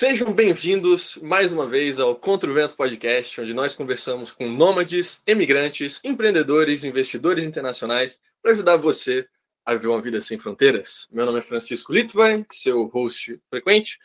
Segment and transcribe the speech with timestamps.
[0.00, 5.24] Sejam bem-vindos mais uma vez ao Contra o Vento Podcast, onde nós conversamos com nômades,
[5.26, 9.26] emigrantes, empreendedores, investidores internacionais para ajudar você
[9.66, 11.08] a viver uma vida sem fronteiras.
[11.10, 13.98] Meu nome é Francisco Litvin, seu host frequente,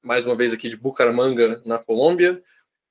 [0.00, 2.40] mais uma vez aqui de Bucaramanga, na Colômbia.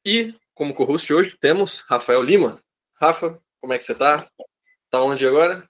[0.06, 2.62] E como co-host hoje temos Rafael Lima.
[2.96, 4.30] Rafa, como é que você está?
[4.90, 5.66] Tá onde agora?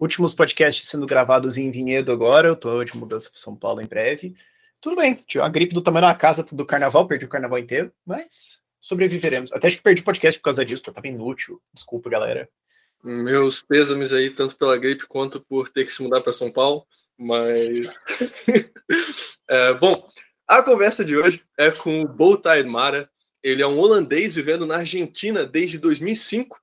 [0.00, 3.86] Últimos podcasts sendo gravados em Vinhedo agora, eu tô de mudança para São Paulo em
[3.86, 4.34] breve.
[4.82, 7.92] Tudo bem, tive uma gripe do tamanho da casa do carnaval, perdi o carnaval inteiro,
[8.04, 9.52] mas sobreviveremos.
[9.52, 11.62] Até acho que perdi o podcast por causa disso, porque eu tava inútil.
[11.72, 12.48] Desculpa, galera.
[13.00, 16.84] Meus pêsames aí, tanto pela gripe quanto por ter que se mudar para São Paulo,
[17.16, 17.78] mas.
[19.48, 20.04] é, bom,
[20.48, 23.08] a conversa de hoje é com o Bowtide Mara.
[23.40, 26.60] Ele é um holandês vivendo na Argentina desde 2005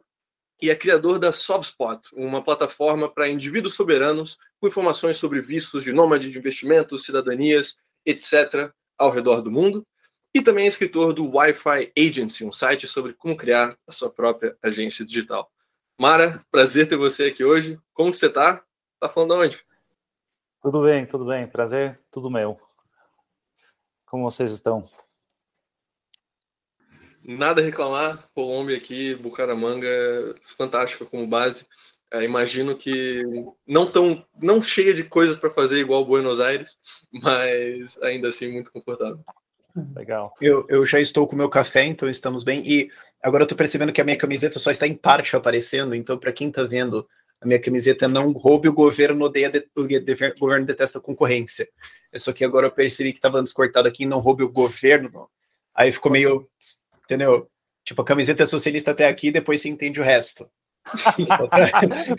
[0.61, 5.93] e é criador da Sovspot, uma plataforma para indivíduos soberanos com informações sobre vistos de
[5.93, 7.77] nômade de investimentos, cidadanias
[8.09, 9.85] etc., ao redor do mundo.
[10.33, 14.55] E também é escritor do Wi-Fi Agency, um site sobre como criar a sua própria
[14.61, 15.51] agência digital.
[15.99, 17.79] Mara, prazer ter você aqui hoje.
[17.93, 18.63] Como que você está?
[18.99, 19.66] Tá falando de onde?
[20.61, 21.47] Tudo bem, tudo bem.
[21.47, 22.59] Prazer, tudo meu.
[24.05, 24.83] Como vocês estão?
[27.23, 28.29] Nada a reclamar.
[28.33, 31.67] Colômbia aqui, Bucaramanga, fantástica como base.
[32.11, 33.23] É, imagino que
[33.67, 36.77] não tão não cheia de coisas para fazer igual Buenos Aires,
[37.11, 39.23] mas ainda assim muito confortável.
[39.95, 40.33] Legal.
[40.41, 42.63] Eu, eu já estou com meu café, então estamos bem.
[42.66, 42.89] E
[43.21, 46.33] agora eu estou percebendo que a minha camiseta só está em parte aparecendo, então para
[46.33, 47.07] quem está vendo,
[47.39, 49.88] a minha camiseta não roube o governo odeia de, o
[50.39, 51.69] governo detesta concorrência.
[52.11, 55.29] É só que agora eu percebi que estava antes cortado aqui, não roube o governo.
[55.75, 56.49] Aí ficou meio,
[57.03, 57.47] entendeu?
[57.83, 60.49] Tipo, a camiseta é socialista até aqui, depois você entende o resto.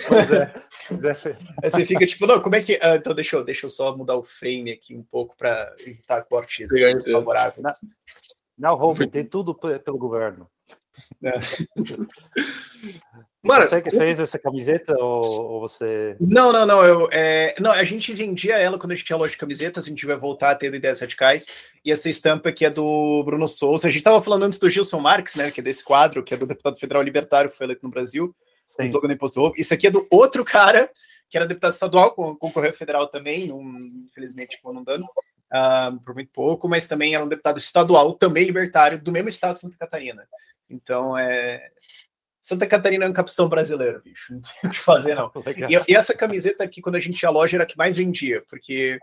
[0.09, 0.53] Pois é.
[1.31, 1.37] é.
[1.63, 2.79] Aí você fica tipo, não, como é que.
[2.83, 6.23] Ah, então deixa eu, deixa eu só mudar o frame aqui um pouco para evitar
[6.23, 6.69] cortes
[7.05, 7.63] favoráveis.
[8.59, 10.49] Não, não tem tudo pelo governo.
[11.23, 11.33] É.
[13.43, 16.15] Mano, você que fez essa camiseta ou, ou você.
[16.21, 16.85] Não, não, não.
[16.85, 17.55] Eu, é...
[17.59, 20.17] Não, a gente vendia ela quando a gente tinha loja de camisetas, a gente vai
[20.17, 21.47] voltar a ter ideias radicais.
[21.83, 23.89] E essa estampa aqui é do Bruno Souza.
[23.89, 25.51] A gente estava falando antes do Gilson Marques, né?
[25.51, 28.35] Que é desse quadro, que é do deputado federal libertário que foi eleito no Brasil.
[28.71, 28.83] Sim.
[28.83, 29.57] o slogan do Imposto Roubo.
[29.59, 30.89] Isso aqui é do outro cara,
[31.29, 33.61] que era deputado estadual, concorreu federal também, não,
[34.07, 38.45] infelizmente ficou não dando, uh, por muito pouco, mas também era um deputado estadual, também
[38.45, 40.27] libertário, do mesmo estado de Santa Catarina.
[40.69, 41.69] Então, é...
[42.41, 44.33] Santa Catarina é um capistão brasileiro, bicho.
[44.33, 45.31] Não tem o que fazer, não.
[45.69, 47.97] E, e, essa camiseta aqui, quando a gente ia à loja, era a que mais
[47.97, 48.99] vendia, porque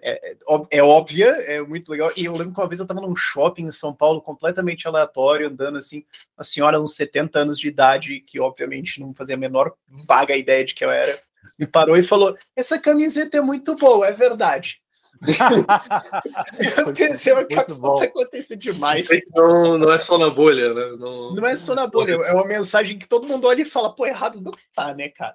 [0.00, 0.36] é, é,
[0.70, 2.10] é, óbvia, é muito legal.
[2.16, 5.48] E eu lembro que uma vez eu estava num shopping em São Paulo, completamente aleatório,
[5.48, 6.04] andando assim,
[6.36, 10.64] uma senhora uns 70 anos de idade, que obviamente não fazia a menor vaga ideia
[10.64, 11.18] de que eu era,
[11.58, 14.80] me parou e falou: Essa camiseta é muito boa, é verdade.
[16.78, 19.08] eu pensei, o que está acontecendo demais.
[19.34, 20.96] Não, não é só na bolha, né?
[20.96, 23.92] Não, não é só na bolha, é uma mensagem que todo mundo olha e fala,
[23.92, 25.34] pô, errado não tá, né, cara?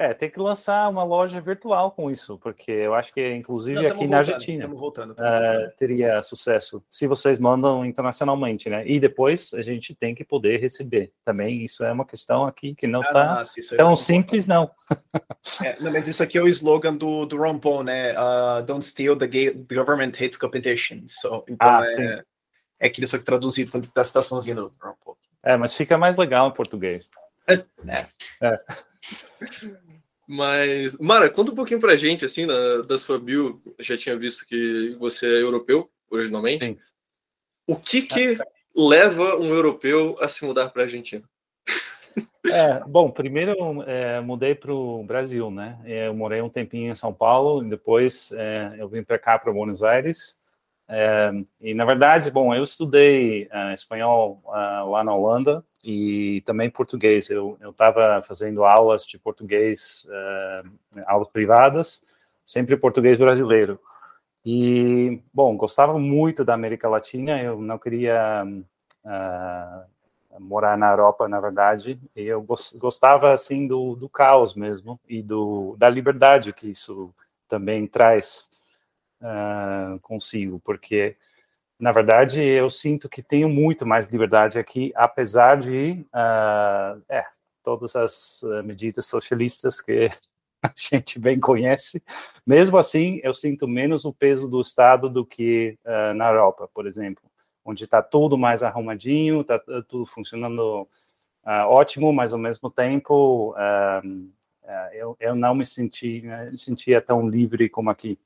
[0.00, 3.88] É, tem que lançar uma loja virtual com isso, porque eu acho que, inclusive, Não,
[3.88, 8.86] aqui voltando, na Argentina voltando, uh, teria sucesso se vocês mandam internacionalmente, né?
[8.86, 11.64] E depois a gente tem que poder receber também.
[11.64, 14.70] Isso é uma questão aqui que não está ah, tão simples, não.
[15.64, 15.90] é, não.
[15.90, 18.12] Mas isso aqui é o slogan do, do Ron Paul, né?
[18.12, 21.02] Uh, Don't steal the, the government hates competition.
[21.08, 22.22] So, então ah, é,
[22.78, 25.18] é aquilo só que traduzido tanto da citaçãozinha do Ron Paul.
[25.42, 27.10] É, mas fica mais legal em português.
[27.48, 27.64] É.
[28.40, 28.60] é.
[30.30, 33.62] Mas, Mara, conta um pouquinho pra gente, assim, da, da sua bio.
[33.78, 36.66] Eu já tinha visto que você é europeu, originalmente.
[36.66, 36.78] Sim.
[37.66, 38.46] O que que ah,
[38.76, 41.24] leva um europeu a se mudar para a Argentina?
[42.50, 45.78] É, bom, primeiro é, mudei para o Brasil, né?
[45.84, 49.52] Eu morei um tempinho em São Paulo, e depois é, eu vim para cá, para
[49.52, 50.38] Buenos Aires.
[50.90, 56.70] É, e na verdade, bom, eu estudei uh, espanhol uh, lá na Holanda e também
[56.70, 57.28] português.
[57.28, 62.02] Eu estava fazendo aulas de português, uh, aulas privadas,
[62.46, 63.78] sempre português brasileiro.
[64.46, 68.46] E, bom, gostava muito da América Latina, eu não queria
[70.38, 72.40] morar na Europa, na verdade, e eu
[72.76, 77.12] gostava, assim, do, do caos mesmo e do, da liberdade que isso
[77.48, 78.50] também traz
[79.20, 81.16] uh, consigo, porque
[81.78, 87.24] na verdade eu sinto que tenho muito mais liberdade aqui, apesar de uh, é,
[87.68, 90.08] todas as ah, medidas socialistas que
[90.62, 92.02] a gente bem conhece.
[92.46, 96.86] Mesmo assim, eu sinto menos o peso do Estado do que uh, na Europa, por
[96.86, 97.22] exemplo,
[97.62, 100.88] onde está tudo mais arrumadinho, está tudo funcionando
[101.44, 104.30] uh, ótimo, mas ao mesmo tempo uh,
[104.92, 106.22] eu, eu não me senti,
[106.56, 108.18] sentia tão livre como aqui.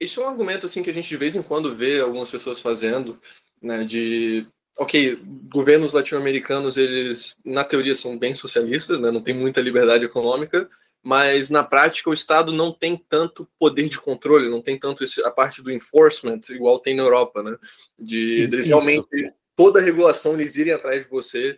[0.00, 2.60] Isso é um argumento assim que a gente de vez em quando vê algumas pessoas
[2.60, 3.20] fazendo,
[3.60, 5.18] né, de ok,
[5.50, 10.68] governos latino-americanos eles na teoria são bem socialistas, né, não tem muita liberdade econômica,
[11.02, 15.22] mas na prática o Estado não tem tanto poder de controle, não tem tanto esse,
[15.24, 17.56] a parte do enforcement igual tem na Europa, né,
[17.98, 21.56] de eles realmente toda a regulação eles irem atrás de você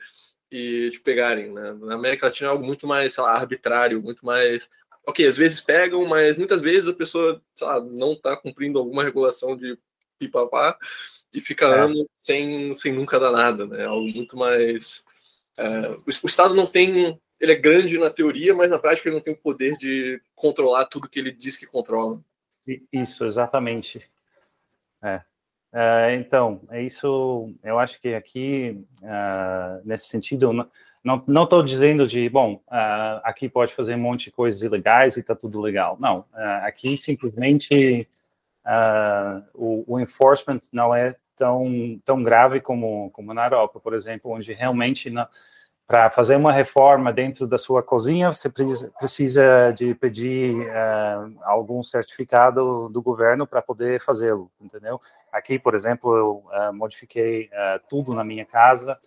[0.51, 1.73] e te pegarem, né?
[1.81, 4.69] Na América Latina é algo muito mais, sei lá, arbitrário, muito mais
[5.11, 9.57] ok, às vezes pegam, mas muitas vezes a pessoa sabe, não está cumprindo alguma regulação
[9.57, 9.79] de
[10.19, 10.79] pipapá
[11.33, 11.81] e fica é.
[11.81, 13.85] anos sem, sem nunca dar nada, né?
[13.85, 15.05] Algo muito mais.
[15.57, 17.19] É, o, o, Estado não tem.
[17.39, 20.85] Ele é grande na teoria, mas na prática ele não tem o poder de controlar
[20.87, 22.21] tudo que ele diz que controla.
[22.93, 24.09] Isso, exatamente.
[25.03, 25.23] É.
[25.73, 27.53] é então, é isso.
[27.65, 30.53] Eu acho que aqui, uh, nesse sentido,
[31.03, 35.21] não estou dizendo de bom uh, aqui pode fazer um monte de coisas ilegais e
[35.21, 35.97] está tudo legal.
[35.99, 38.07] Não uh, aqui simplesmente
[38.67, 44.31] uh, o, o, enforcement não é tão tão grave como como na Europa por exemplo
[44.31, 45.11] onde realmente
[45.87, 50.55] para fazer uma reforma dentro da sua cozinha você precisa, precisa de pedir
[51.43, 55.01] algum certificado do governo para poder fazê-lo entendeu?
[55.33, 56.45] Aqui por exemplo eu
[56.75, 57.49] modifiquei
[57.89, 58.99] tudo na minha casa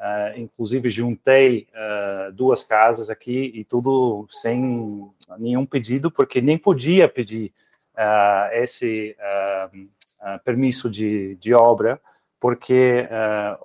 [0.00, 7.06] Uh, inclusive juntei uh, duas casas aqui e tudo sem nenhum pedido, porque nem podia
[7.06, 7.52] pedir
[7.92, 9.14] uh, esse
[10.42, 12.00] permisso de, de, obra,
[12.38, 13.08] porque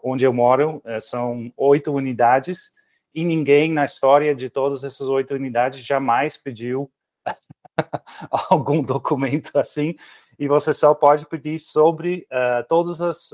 [0.03, 2.73] onde eu moro são oito unidades
[3.13, 6.89] e ninguém na história de todas essas oito unidades jamais pediu
[8.49, 9.95] algum documento assim,
[10.39, 12.25] e você só pode pedir sobre
[12.69, 13.33] todas as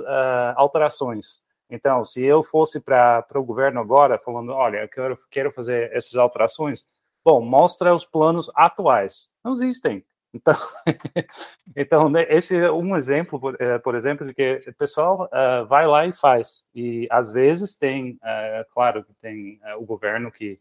[0.56, 1.44] alterações.
[1.72, 6.16] Então, se eu fosse para o governo agora, falando, olha, eu quero, quero fazer essas
[6.16, 6.86] alterações,
[7.24, 9.32] bom, mostra os planos atuais.
[9.42, 10.04] Não existem.
[10.34, 10.56] Então,
[11.76, 15.66] então né, esse é um exemplo, por, é, por exemplo, de que o pessoal uh,
[15.66, 16.66] vai lá e faz.
[16.76, 20.60] E às vezes tem, uh, claro, tem uh, o governo que,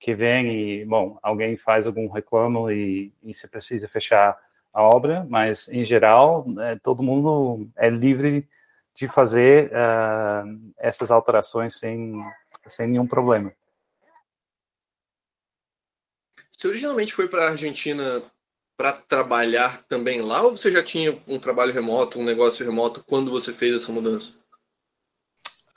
[0.00, 4.38] que vem e, bom, alguém faz algum reclamo e, e você precisa fechar
[4.72, 8.46] a obra, mas em geral, né, todo mundo é livre
[8.96, 12.18] de fazer uh, essas alterações sem,
[12.66, 13.52] sem nenhum problema.
[16.48, 18.22] Você originalmente foi para a Argentina
[18.74, 23.30] para trabalhar também lá ou você já tinha um trabalho remoto, um negócio remoto quando
[23.30, 24.32] você fez essa mudança?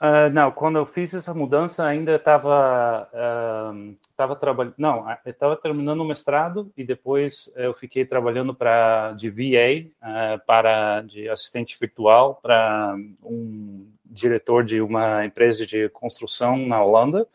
[0.00, 5.54] Uh, não, quando eu fiz essa mudança ainda estava uh, tava trabalhando, não, eu estava
[5.58, 11.76] terminando o mestrado e depois eu fiquei trabalhando para de VA uh, para de assistente
[11.78, 17.28] virtual para um diretor de uma empresa de construção na Holanda.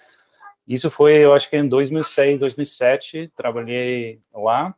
[0.68, 4.73] Isso foi, eu acho que em 2006, 2007, trabalhei lá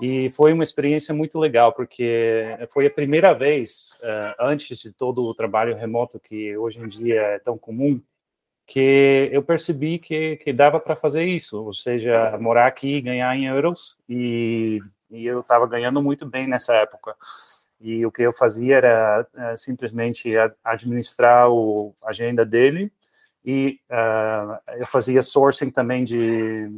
[0.00, 5.24] e foi uma experiência muito legal, porque foi a primeira vez, uh, antes de todo
[5.24, 8.00] o trabalho remoto que hoje em dia é tão comum,
[8.66, 13.34] que eu percebi que, que dava para fazer isso, ou seja, morar aqui e ganhar
[13.36, 17.14] em euros, e, e eu estava ganhando muito bem nessa época.
[17.80, 20.32] E o que eu fazia era uh, simplesmente
[20.64, 22.92] administrar o, a agenda dele,
[23.44, 26.68] e uh, eu fazia sourcing também de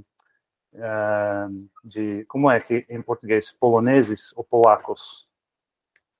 [1.84, 5.28] de como é que em português poloneses ou polacos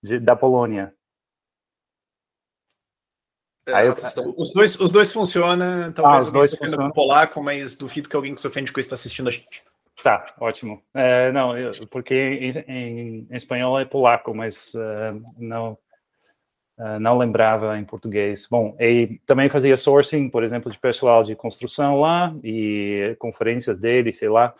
[0.03, 0.95] de, da Polônia.
[3.67, 3.95] É, eu,
[4.37, 6.91] os, dois, os dois funcionam, talvez ah, os dois funcionam.
[6.91, 9.63] polaco, mas duvido que alguém que se ofende com isso está assistindo a gente.
[10.03, 10.83] Tá, ótimo.
[10.95, 15.77] É, não, eu, porque em, em, em, espanhol é polaco, mas uh, não
[16.79, 18.47] uh, não lembrava em português.
[18.51, 24.13] Bom, e também fazia sourcing, por exemplo, de pessoal de construção lá e conferências dele,
[24.13, 24.55] sei lá,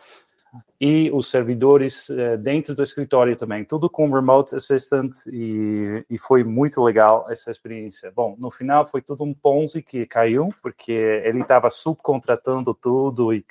[0.81, 6.43] e os servidores uh, dentro do escritório também, tudo com remote assistant e, e foi
[6.43, 8.11] muito legal essa experiência.
[8.15, 13.45] Bom, no final foi tudo um Ponzi que caiu, porque ele estava subcontratando tudo e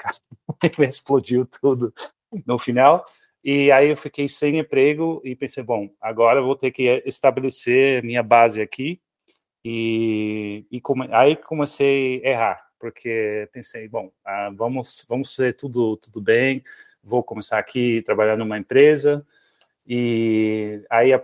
[0.88, 1.92] explodiu tudo
[2.46, 3.04] no final.
[3.50, 8.02] E aí eu fiquei sem emprego e pensei, bom, agora eu vou ter que estabelecer
[8.02, 9.00] minha base aqui.
[9.64, 15.96] E, e come, aí comecei a errar, porque pensei, bom, ah, vamos vamos ser tudo
[15.96, 16.62] tudo bem,
[17.02, 19.26] vou começar aqui trabalhar numa empresa.
[19.86, 21.20] E aí uh,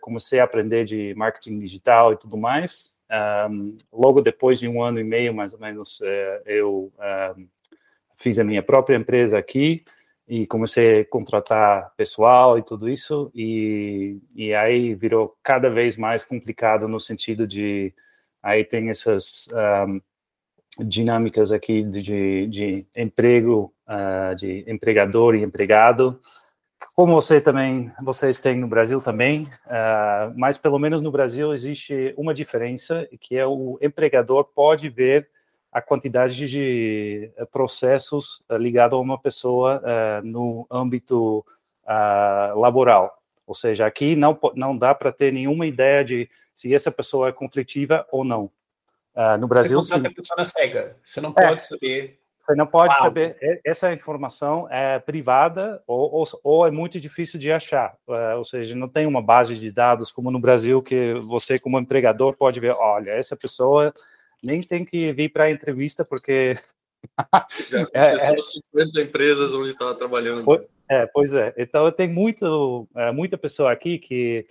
[0.00, 2.98] comecei a aprender de marketing digital e tudo mais.
[3.50, 7.48] Um, logo depois de um ano e meio, mais ou menos, uh, eu uh,
[8.16, 9.84] fiz a minha própria empresa aqui
[10.30, 16.24] e comecei a contratar pessoal e tudo isso, e, e aí virou cada vez mais
[16.24, 17.92] complicado no sentido de,
[18.40, 19.48] aí tem essas
[19.88, 20.00] um,
[20.86, 26.20] dinâmicas aqui de, de, de emprego, uh, de empregador e empregado,
[26.94, 32.14] como você também, vocês têm no Brasil também, uh, mas pelo menos no Brasil existe
[32.16, 35.28] uma diferença que é o empregador pode ver
[35.72, 41.44] a quantidade de processos uh, ligado a uma pessoa uh, no âmbito
[42.54, 43.20] laboral.
[43.44, 47.32] Ou seja, aqui não não dá para ter nenhuma ideia de se essa pessoa é
[47.32, 48.48] conflitiva ou não.
[49.40, 50.06] no Brasil, você sim.
[50.06, 50.96] a pessoa na cega.
[51.04, 51.48] Você não é.
[51.48, 56.98] pode saber você não pode saber, essa informação é privada ou, ou, ou é muito
[56.98, 57.94] difícil de achar.
[58.08, 61.78] É, ou seja, não tem uma base de dados como no Brasil que você, como
[61.78, 63.94] empregador, pode ver: olha, essa pessoa
[64.42, 66.58] nem tem que vir para a entrevista porque.
[67.70, 70.44] Já é, é, 50 empresas onde está trabalhando.
[70.88, 71.54] É, pois é.
[71.56, 74.44] Então, tem muito, é, muita pessoa aqui que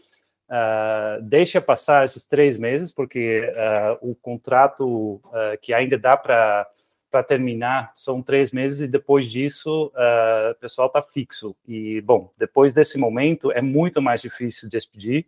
[0.50, 6.68] uh, deixa passar esses três meses, porque uh, o contrato uh, que ainda dá para
[7.12, 11.56] para terminar são três meses e depois disso uh, o pessoal está fixo.
[11.68, 15.26] E, bom, depois desse momento é muito mais difícil despedir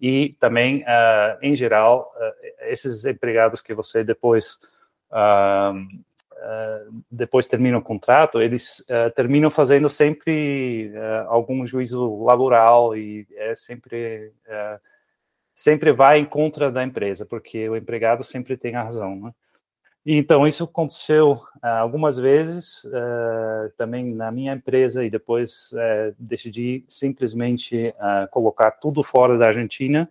[0.00, 4.58] e também, uh, em geral, uh, esses empregados que você depois
[7.10, 8.86] depois termina o contrato, eles
[9.16, 10.92] terminam fazendo sempre
[11.26, 14.32] algum juízo laboral e é sempre
[15.54, 19.34] sempre vai em contra da empresa, porque o empregado sempre tem a razão, né?
[20.10, 26.82] Então, isso aconteceu uh, algumas vezes uh, também na minha empresa e depois uh, decidi
[26.88, 27.94] simplesmente
[28.30, 30.08] colocar tudo fora da Argentina.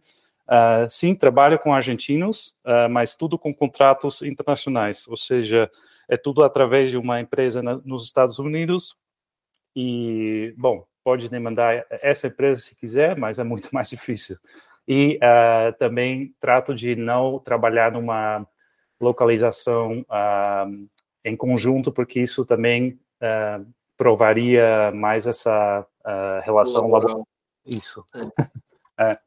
[0.87, 2.55] sim, trabalho com argentinos,
[2.91, 5.69] mas tudo com contratos internacionais, ou seja,
[6.07, 8.95] é tudo através de uma empresa na, nos Estados Unidos.
[9.75, 14.37] E, bom, pode demandar essa empresa se quiser, mas é muito mais difícil.
[14.87, 15.19] E
[15.79, 18.47] também trato de não trabalhar numa
[18.99, 20.87] localização uh,
[21.23, 27.27] em conjunto, porque isso também uh, provaria mais essa uh, relação laboral.
[27.65, 28.05] Isso.
[28.97, 29.03] É.
[29.11, 29.19] é.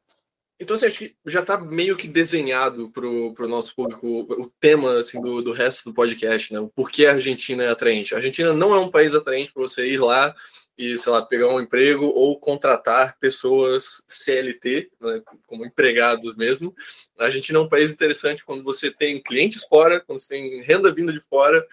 [0.59, 4.99] Então, assim, acho que já está meio que desenhado para o nosso público o tema
[4.99, 6.59] assim, do, do resto do podcast, né?
[6.59, 8.13] O porquê a Argentina é atraente.
[8.13, 10.35] A Argentina não é um país atraente para você ir lá
[10.77, 16.73] e, sei lá, pegar um emprego ou contratar pessoas CLT, né, como empregados mesmo.
[17.19, 20.93] A Argentina é um país interessante quando você tem clientes fora, quando você tem renda
[20.93, 21.65] vinda de fora,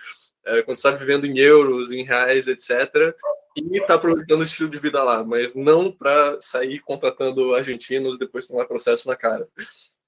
[0.44, 3.14] é, quando você está vivendo em euros, em reais, etc.
[3.56, 8.46] E está aproveitando o estilo de vida lá, mas não para sair contratando argentinos depois
[8.46, 9.48] tomar processo na cara.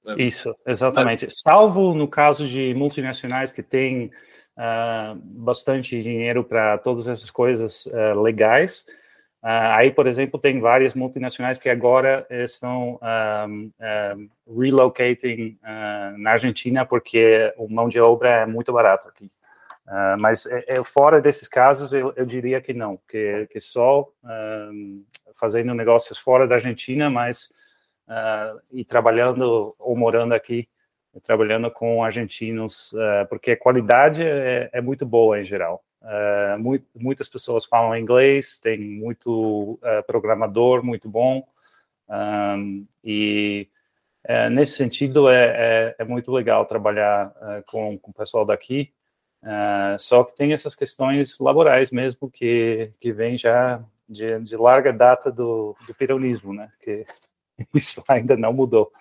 [0.04, 0.16] Né?
[0.18, 1.24] Isso, exatamente.
[1.24, 1.40] Mas...
[1.40, 4.10] Salvo no caso de multinacionais que têm
[4.56, 8.86] uh, bastante dinheiro para todas essas coisas uh, legais.
[9.42, 13.00] Uh, aí, por exemplo, tem várias multinacionais que agora estão
[13.48, 13.70] um,
[14.46, 15.58] um, relocating
[16.18, 19.30] na Argentina porque o mão de obra é muito barato aqui.
[20.20, 24.08] Mas é, fora desses casos, eu, eu, diria que não, que, que só
[24.72, 25.04] um,
[25.34, 27.50] fazendo negócios fora da Argentina, mas
[28.10, 30.68] uh, e trabalhando ou morando aqui
[31.24, 35.82] trabalhando com argentinos, uh, porque a qualidade é, é, muito boa em geral.
[36.00, 41.46] Uh, muito, muitas pessoas falam inglês, tem muito uh, programador muito bom,
[42.08, 43.68] um, e
[44.50, 47.32] nesse sentido é, é, é, muito legal trabalhar
[47.66, 48.92] com, com o pessoal daqui.
[49.98, 55.30] só que tem essas questões laborais mesmo que, que vem já de, de larga data
[55.30, 56.70] do, do peronismo, né?
[56.80, 57.06] Que
[57.72, 58.92] isso ainda não mudou.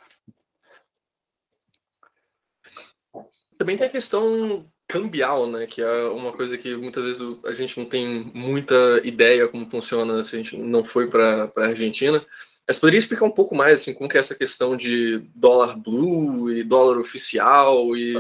[3.59, 5.67] Também tem a questão cambial, né?
[5.67, 10.23] Que é uma coisa que muitas vezes a gente não tem muita ideia como funciona
[10.23, 12.25] se a gente não foi para a Argentina.
[12.65, 16.49] Mas poderia explicar um pouco mais assim, como que é essa questão de dólar blue
[16.51, 18.15] e dólar oficial e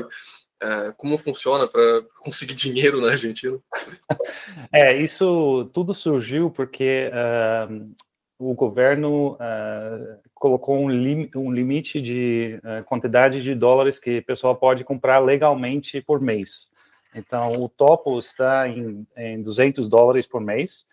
[0.61, 3.57] é, como funciona para conseguir dinheiro na Argentina?
[4.71, 7.91] É, isso tudo surgiu porque uh,
[8.37, 14.25] o governo uh, colocou um, lim, um limite de uh, quantidade de dólares que o
[14.25, 16.71] pessoal pode comprar legalmente por mês.
[17.13, 20.87] Então, o topo está em, em 200 dólares por mês,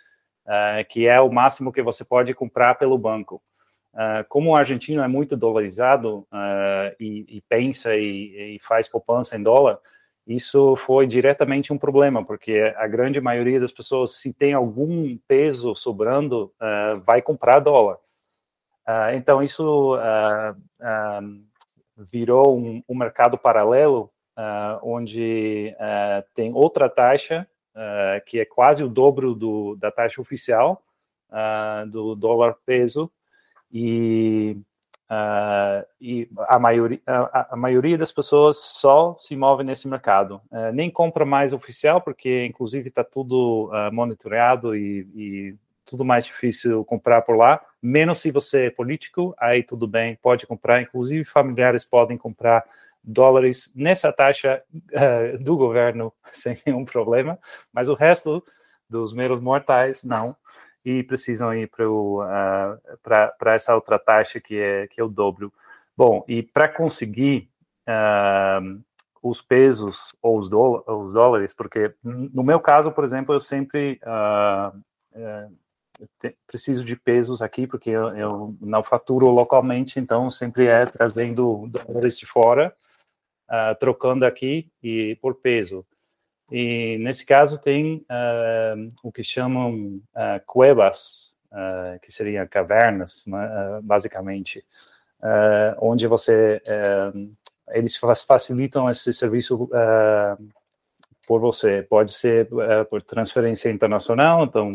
[0.46, 3.40] uh, que é o máximo que você pode comprar pelo banco.
[4.28, 6.26] como o argentino é muito dolarizado
[7.00, 9.78] e, e, pensa e, e faz poupança em dólar,
[10.26, 15.72] isso foi diretamente um problema, porque a grande maioria das pessoas, se tem algum peso
[15.76, 17.98] sobrando, uh, vai comprar dólar.
[18.86, 20.56] Uh, então, isso uh,
[21.96, 24.10] virou um, um, mercado paralelo,
[24.82, 25.74] onde
[26.34, 27.48] tem outra taxa,
[28.26, 30.82] que é quase o dobro do, da taxa oficial,
[31.88, 33.10] do dólar peso,
[33.72, 34.58] e
[35.06, 40.40] Uh, e a maioria, a, a, maioria das pessoas só se move nesse mercado.
[40.50, 45.54] Uh, nem compra mais oficial, porque inclusive está tudo uh, monitorado e, e
[45.86, 50.46] tudo mais difícil comprar por lá, menos se você é político, aí tudo bem, pode
[50.46, 52.64] comprar, inclusive familiares podem comprar
[53.02, 57.38] dólares nessa taxa uh, do governo sem nenhum problema,
[57.72, 58.42] mas o resto
[58.90, 60.36] dos meros mortais não,
[60.84, 65.52] e precisam ir para uh, essa outra taxa que é, que é o dobro.
[65.96, 67.50] Bom, e para conseguir
[67.88, 68.80] uh,
[69.20, 74.82] os pesos ou os, os, dólares, porque no meu caso, por exemplo, eu sempre uh,
[76.46, 82.18] preciso de pesos aqui, porque eu, eu, não faturo localmente, então sempre é trazendo dólares
[82.18, 82.74] de fora,
[83.48, 85.84] uh, trocando aqui e por peso.
[86.50, 90.00] E nesse caso tem uh, o que chamam
[90.46, 91.34] cuevas,
[92.02, 94.64] que seriam cavernas, né, basicamente,
[95.80, 96.60] onde você
[97.72, 100.48] eles facilitam esse serviço uh,
[101.26, 101.82] por você.
[101.82, 104.72] Pode ser uh, por transferência internacional, então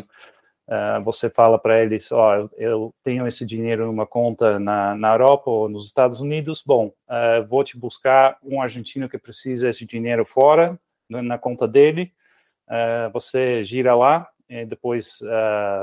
[0.72, 5.12] uh, você fala para eles, ó, oh, eu tenho esse dinheiro numa conta na, na
[5.12, 6.92] Europa ou nos Estados Unidos, bom,
[7.48, 12.12] vou te buscar um argentino que precisa desse dinheiro fora, na, conta dele,
[13.12, 14.30] você gira lá,
[14.68, 15.20] depois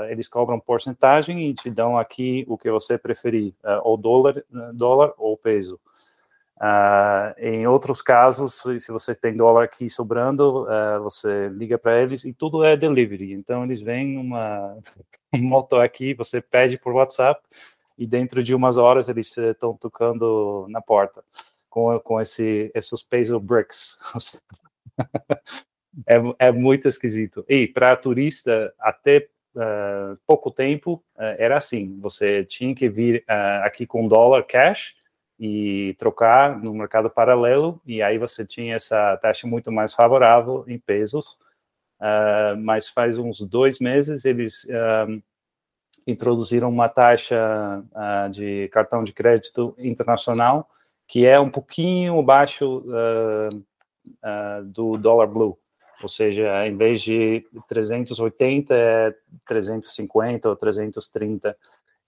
[0.08, 4.42] eles cobram porcentagem e te dão aqui o que você preferir, ou dólar,
[4.72, 5.78] dólar ou peso.
[6.60, 12.24] Uh, em outros casos, se você tem dólar aqui sobrando, uh, você liga para eles
[12.24, 13.32] e tudo é delivery.
[13.32, 14.76] Então, eles vêm uma
[15.32, 17.40] moto aqui, você pede por WhatsApp
[17.96, 21.22] e dentro de umas horas eles estão tocando na porta
[21.70, 23.96] com, com esse, esses peso bricks.
[26.06, 27.44] é, é muito esquisito.
[27.48, 33.24] E para turista, até uh, pouco tempo, era assim: você tinha que vir
[33.62, 34.97] aqui com dólar cash
[35.38, 40.78] e trocar no mercado paralelo, e aí você tinha essa taxa muito mais favorável em
[40.78, 41.38] pesos.
[42.00, 45.20] Uh, mas faz uns dois meses eles uh,
[46.06, 50.68] introduziram uma taxa uh, de cartão de crédito internacional
[51.08, 52.84] que é um pouquinho abaixo
[54.66, 55.58] do dólar blue,
[56.02, 59.14] ou seja, em vez de 380 é
[59.46, 61.56] 350 ou 330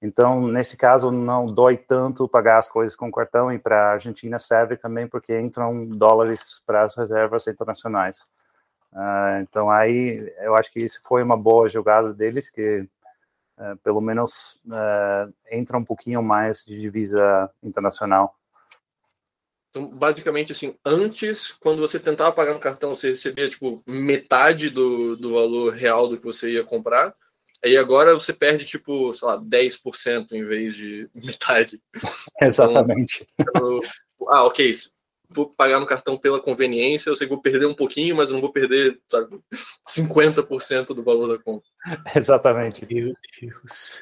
[0.03, 4.39] então, nesse caso, não dói tanto pagar as coisas com cartão e para a Argentina
[4.39, 8.27] serve também porque entram dólares para as reservas internacionais.
[8.93, 12.81] Uh, então, aí eu acho que isso foi uma boa jogada deles, que
[13.59, 18.35] uh, pelo menos uh, entra um pouquinho mais de divisa internacional.
[19.69, 25.15] Então, basicamente, assim, antes, quando você tentava pagar no cartão, você recebia, tipo, metade do,
[25.15, 27.15] do valor real do que você ia comprar,
[27.65, 31.81] Aí agora você perde, tipo, sei lá, 10% em vez de metade.
[32.41, 33.27] Exatamente.
[33.39, 33.81] Então, eu,
[34.29, 34.93] ah, ok, isso.
[35.33, 38.41] Vou pagar no cartão pela conveniência, eu sei que vou perder um pouquinho, mas não
[38.41, 39.39] vou perder, sabe,
[39.89, 41.65] 50% do valor da conta.
[42.17, 42.85] Exatamente.
[42.91, 44.01] Meu Deus.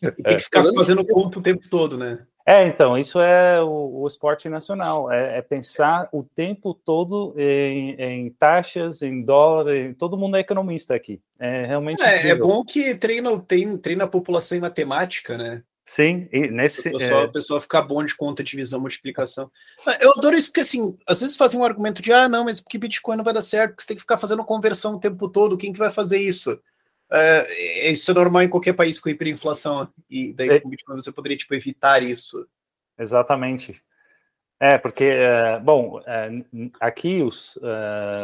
[0.00, 2.26] Tem que ficar fazendo conta o tempo todo, né?
[2.44, 7.92] É, então, isso é o, o esporte nacional, é, é, pensar o tempo todo em,
[7.92, 11.20] em, taxas, em dólar, em, todo mundo é economista aqui.
[11.38, 12.02] É realmente.
[12.02, 15.62] É, é bom que treina, tem, treina a população em matemática, né?
[15.84, 16.88] Sim, e nesse.
[16.88, 17.24] A pessoa, é...
[17.24, 19.50] a pessoa fica bom de conta, divisão, multiplicação.
[20.00, 22.78] Eu adoro isso porque, assim, às vezes fazem um argumento de, ah, não, mas porque
[22.78, 25.56] Bitcoin não vai dar certo, porque você tem que ficar fazendo conversão o tempo todo,
[25.56, 26.58] quem que vai fazer isso?
[27.12, 29.86] Uh, isso é normal em qualquer país com hiperinflação.
[30.08, 30.60] E daí, é.
[30.60, 32.46] com Bitcoin, você poderia tipo, evitar isso.
[32.98, 33.82] Exatamente.
[34.58, 37.58] É, porque, uh, bom, uh, aqui os,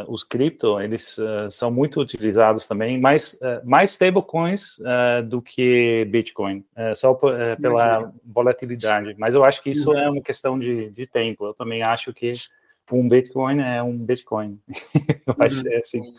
[0.06, 1.16] os cripto, eles
[1.50, 4.78] são muito utilizados também, mais, mais stablecoins
[5.28, 9.16] do que Bitcoin, só pela volatilidade.
[9.18, 9.98] Mas eu acho que isso uhum.
[9.98, 11.44] é uma questão de, de tempo.
[11.44, 12.32] Eu também acho que
[12.92, 14.60] um Bitcoin é um Bitcoin.
[15.36, 15.50] Vai uhum.
[15.50, 16.14] ser assim.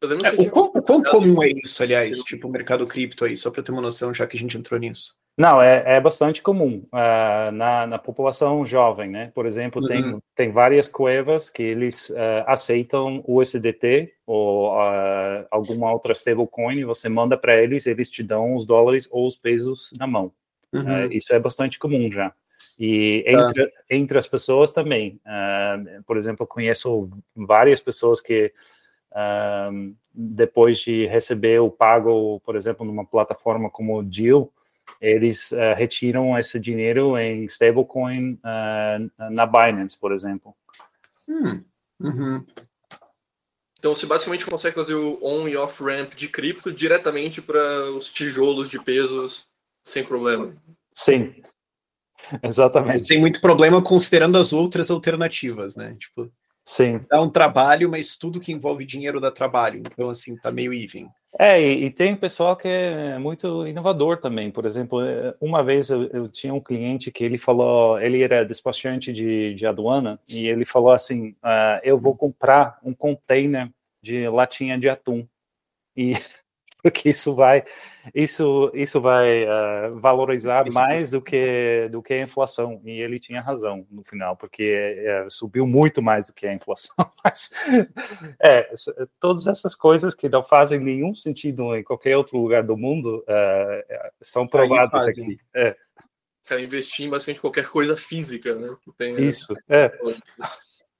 [0.00, 3.50] É, o, quão, o quão comum é isso, aliás, tipo, o mercado cripto aí, só
[3.50, 5.14] para ter uma noção, já que a gente entrou nisso?
[5.36, 9.30] Não, é, é bastante comum uh, na, na população jovem, né?
[9.34, 9.88] Por exemplo, uhum.
[9.88, 16.84] tem, tem várias cuevas que eles uh, aceitam o USDT ou uh, alguma outra stablecoin,
[16.84, 20.32] você manda para eles, eles te dão os dólares ou os pesos na mão.
[20.70, 21.10] Uhum.
[21.10, 22.32] isso é bastante comum já.
[22.78, 23.48] E tá.
[23.48, 25.18] entre, entre as pessoas também.
[26.04, 28.52] por exemplo, conheço várias pessoas que
[29.14, 34.52] um, depois de receber o pago, por exemplo, numa plataforma como o Deal,
[35.00, 40.54] eles uh, retiram esse dinheiro em stablecoin uh, na Binance, por exemplo.
[41.28, 41.62] Hum.
[42.00, 42.44] Uhum.
[43.78, 48.08] Então você basicamente consegue fazer o on e off ramp de cripto diretamente para os
[48.08, 49.46] tijolos de pesos
[49.84, 50.52] sem problema.
[50.92, 51.34] Sim.
[52.42, 52.92] Exatamente.
[52.92, 55.96] Mas tem muito problema considerando as outras alternativas, né?
[55.98, 56.30] Tipo,
[56.68, 57.00] Sim.
[57.08, 59.80] Dá um trabalho, mas tudo que envolve dinheiro dá trabalho.
[59.80, 61.08] Então, assim, tá meio even.
[61.38, 64.50] É, e, e, tem pessoal que é muito inovador também.
[64.50, 68.44] Por exemplo, eh, uma vez eu, eu tinha um cliente que ele falou, ele era
[68.44, 73.70] despachante de, de aduana, e ele falou assim: uh, eu vou comprar um container
[74.02, 75.26] de latinha de atum.
[75.96, 76.12] E
[76.82, 77.64] porque isso vai
[78.14, 82.80] isso isso vai uh, valorizar mais do que do que a inflação.
[82.84, 86.94] E ele tinha razão no final porque é, subiu muito mais do que a inflação.
[87.22, 87.50] Mas
[88.40, 88.70] é
[89.20, 94.10] todas essas coisas que não fazem nenhum sentido em qualquer outro lugar do mundo uh,
[94.22, 95.38] são provadas aqui.
[95.54, 95.76] É.
[96.50, 96.60] é.
[96.60, 98.74] investir em basicamente qualquer coisa física né?
[98.96, 99.92] Tem, isso é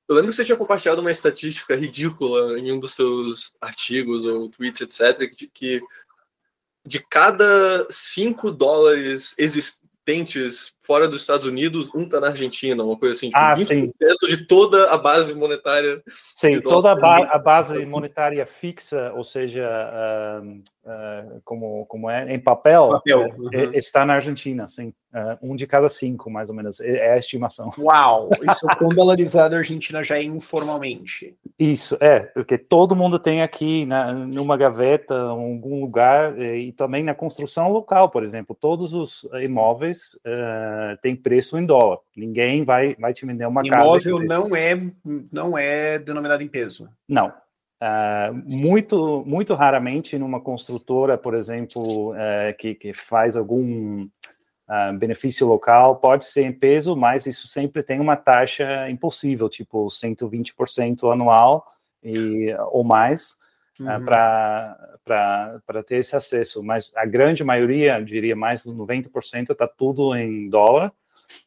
[0.08, 4.48] eu lembro que você tinha compartilhado uma estatística ridícula em um dos seus artigos ou
[4.48, 5.82] tweets, etc., de que
[6.84, 13.14] de cada 5 dólares existentes fora dos Estados Unidos, um está na Argentina, uma coisa
[13.14, 13.92] assim, tipo, ah, 20% sim.
[14.26, 16.02] de toda a base monetária.
[16.08, 22.34] Sim, toda a, ba a, base monetária fixa, ou seja, uh, uh, como, como é,
[22.34, 23.28] em papel, papel.
[23.36, 23.72] Uh, uhum.
[23.74, 24.94] está na Argentina, sim.
[25.12, 27.70] Uh, um de cada cinco, mais ou menos, é, é a estimação.
[27.78, 28.28] Uau!
[28.50, 31.34] Isso com dolarizado a Argentina já é informalmente.
[31.58, 37.02] Isso, é, porque todo mundo tem aqui na, numa gaveta, em algum lugar, e também
[37.02, 41.98] na construção local, por exemplo, todos os imóveis uh, têm preço em dólar.
[42.16, 44.10] Ninguém vai, vai te vender uma Imóvel casa.
[44.10, 44.92] Imóvel não é,
[45.32, 46.88] não é denominado em peso.
[47.08, 47.32] Não,
[47.80, 55.46] Uh, muito, muito raramente numa construtora, por exemplo, uh, que, que faz algum uh, benefício
[55.46, 61.64] local, pode ser em peso, mas isso sempre tem uma taxa impossível, tipo 120% anual
[62.02, 63.36] e, ou mais,
[63.80, 64.04] uhum.
[64.04, 66.62] para ter esse acesso.
[66.62, 70.92] Mas a grande maioria, diria mais de 90%, está tudo em dólar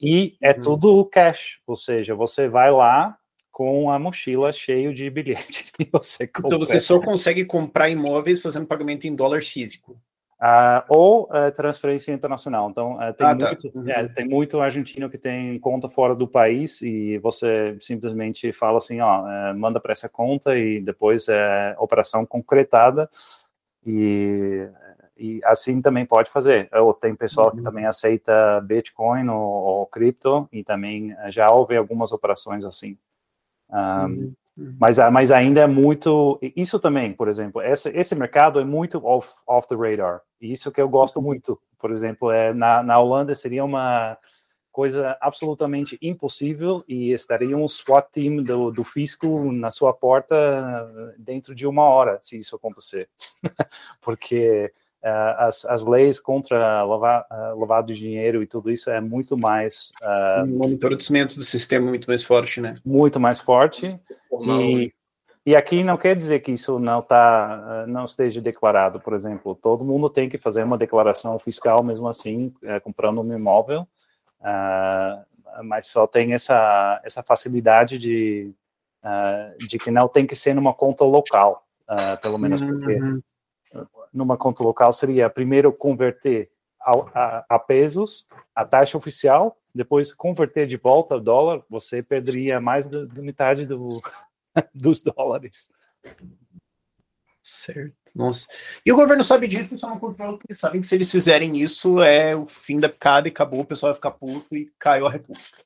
[0.02, 0.62] e é uhum.
[0.62, 3.18] tudo cash, ou seja, você vai lá,
[3.52, 6.48] com a mochila cheio de bilhetes que você compra.
[6.48, 10.00] Então você só consegue comprar imóveis fazendo pagamento em dólar físico.
[10.42, 12.68] Uh, ou uh, transferência internacional.
[12.68, 13.48] Então, uh, tem, ah, tá.
[13.50, 13.88] muito, uhum.
[13.88, 19.00] é, tem muito argentino que tem conta fora do país e você simplesmente fala assim,
[19.02, 23.08] ó, é, manda para essa conta e depois é operação concretada
[23.86, 24.68] e,
[25.16, 26.68] e assim também pode fazer.
[26.74, 27.58] Ou tem pessoal uhum.
[27.58, 32.98] que também aceita Bitcoin ou, ou cripto e também já houve algumas operações assim.
[33.70, 34.34] Um, uhum.
[34.80, 36.40] Mas, mas ainda é muito.
[36.56, 40.22] Isso também, por exemplo, esse, esse mercado é muito off, off the radar.
[40.40, 41.24] E isso que eu gosto uhum.
[41.26, 41.60] muito.
[41.80, 44.18] Por exemplo, é, na, na Holanda seria uma
[44.72, 50.36] coisa absolutamente impossível e estaria um SWAT team do, do fisco na sua porta
[51.18, 53.10] dentro de uma hora, se isso acontecer.
[54.02, 54.72] Porque
[55.04, 59.92] as, as leis contra lavar, uh, lavado de dinheiro e tudo isso é muito mais.
[60.02, 62.76] Uh, um monitoramento do sistema muito mais forte, né?
[62.86, 64.00] Muito mais forte.
[64.32, 64.94] E,
[65.46, 69.84] e aqui não quer dizer que isso não tá, não esteja declarado, por exemplo, todo
[69.84, 73.88] mundo tem que fazer uma declaração fiscal mesmo assim, comprando um imóvel,
[74.40, 78.54] uh, mas só tem essa, essa facilidade de,
[79.04, 83.22] uh, de que não tem que ser numa conta local, uh, pelo menos porque uhum
[84.14, 90.78] numa conta local seria primeiro converter a, a, pesos, a taxa oficial, depois converter de
[90.78, 94.02] volta ao dólar, você perderia mais da, metade do,
[94.74, 95.72] dos dólares.
[97.44, 97.96] Certo.
[98.16, 98.48] Nossa.
[98.86, 102.02] E o governo sabe disso, só não controla, porque sabem que se eles fizerem isso,
[102.02, 105.12] é o fim da picada e acabou, o pessoal vai ficar puto e caiu a
[105.12, 105.64] república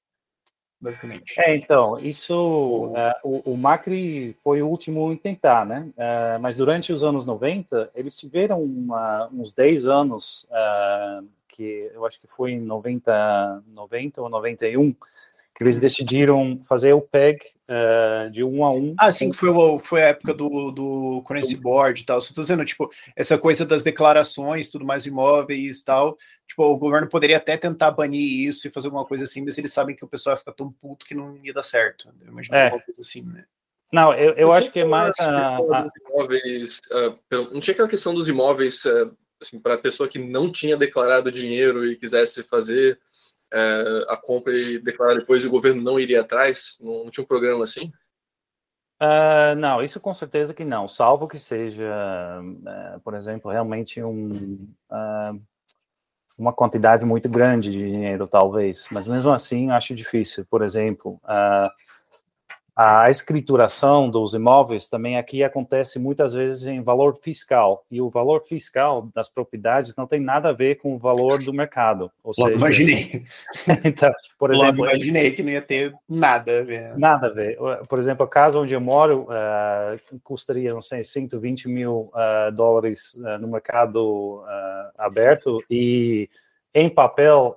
[0.85, 1.33] basicamente.
[1.39, 5.89] É, então, isso, uh, o, o, Macri foi o último em tentar, né?
[5.97, 12.05] Uh, mas durante os anos 90, eles tiveram uma, uns 10 anos, uh, que eu
[12.05, 14.93] acho que foi em 90, 90 ou 91,
[15.55, 17.39] que eles decidiram fazer o PEG
[17.69, 18.93] uh, de um a um.
[18.99, 22.19] Ah, sim, foi, o, foi a época do, do currency board e tal.
[22.19, 26.17] Só tô dizendo, tipo, essa coisa das declarações, tudo mais imóveis e tal.
[26.45, 29.71] Tipo, o governo poderia até tentar banir isso e fazer alguma coisa assim, mas eles
[29.71, 32.09] sabem que o pessoal fica tão puto que não ia dar certo.
[32.21, 32.65] Eu imagino é.
[32.65, 33.45] alguma coisa assim, né?
[33.93, 35.17] Não, eu, eu acho que é mais.
[35.19, 35.89] A, a...
[36.09, 37.17] Imóveis, uh,
[37.53, 41.31] não tinha aquela questão dos imóveis uh, assim, para a pessoa que não tinha declarado
[41.31, 42.99] dinheiro e quisesse fazer
[43.53, 46.77] é, a compra e declarar depois e o governo não iria atrás?
[46.81, 47.91] Não, não tinha um programa assim?
[49.01, 51.83] Uh, não, isso com certeza que não, salvo que seja,
[52.41, 55.41] uh, por exemplo, realmente um, uh,
[56.37, 60.45] uma quantidade muito grande de dinheiro, talvez, mas mesmo assim acho difícil.
[60.49, 61.19] Por exemplo,
[62.75, 68.43] A escrituração dos imóveis também aqui acontece muitas vezes em valor fiscal, e o valor
[68.43, 72.11] fiscal das propriedades não tem nada a ver com o valor do mercado.
[72.21, 73.23] Ou Logo seja, imaginei.
[73.85, 76.97] então, por exemplo, Logo imaginei que não ia ter nada a ver.
[76.97, 77.57] Nada a ver.
[77.87, 83.13] Por exemplo, a casa onde eu moro uh, custaria, não sei, 120 mil uh, dólares
[83.13, 84.43] uh, no mercado
[84.97, 86.29] aberto, e
[86.73, 87.55] em papel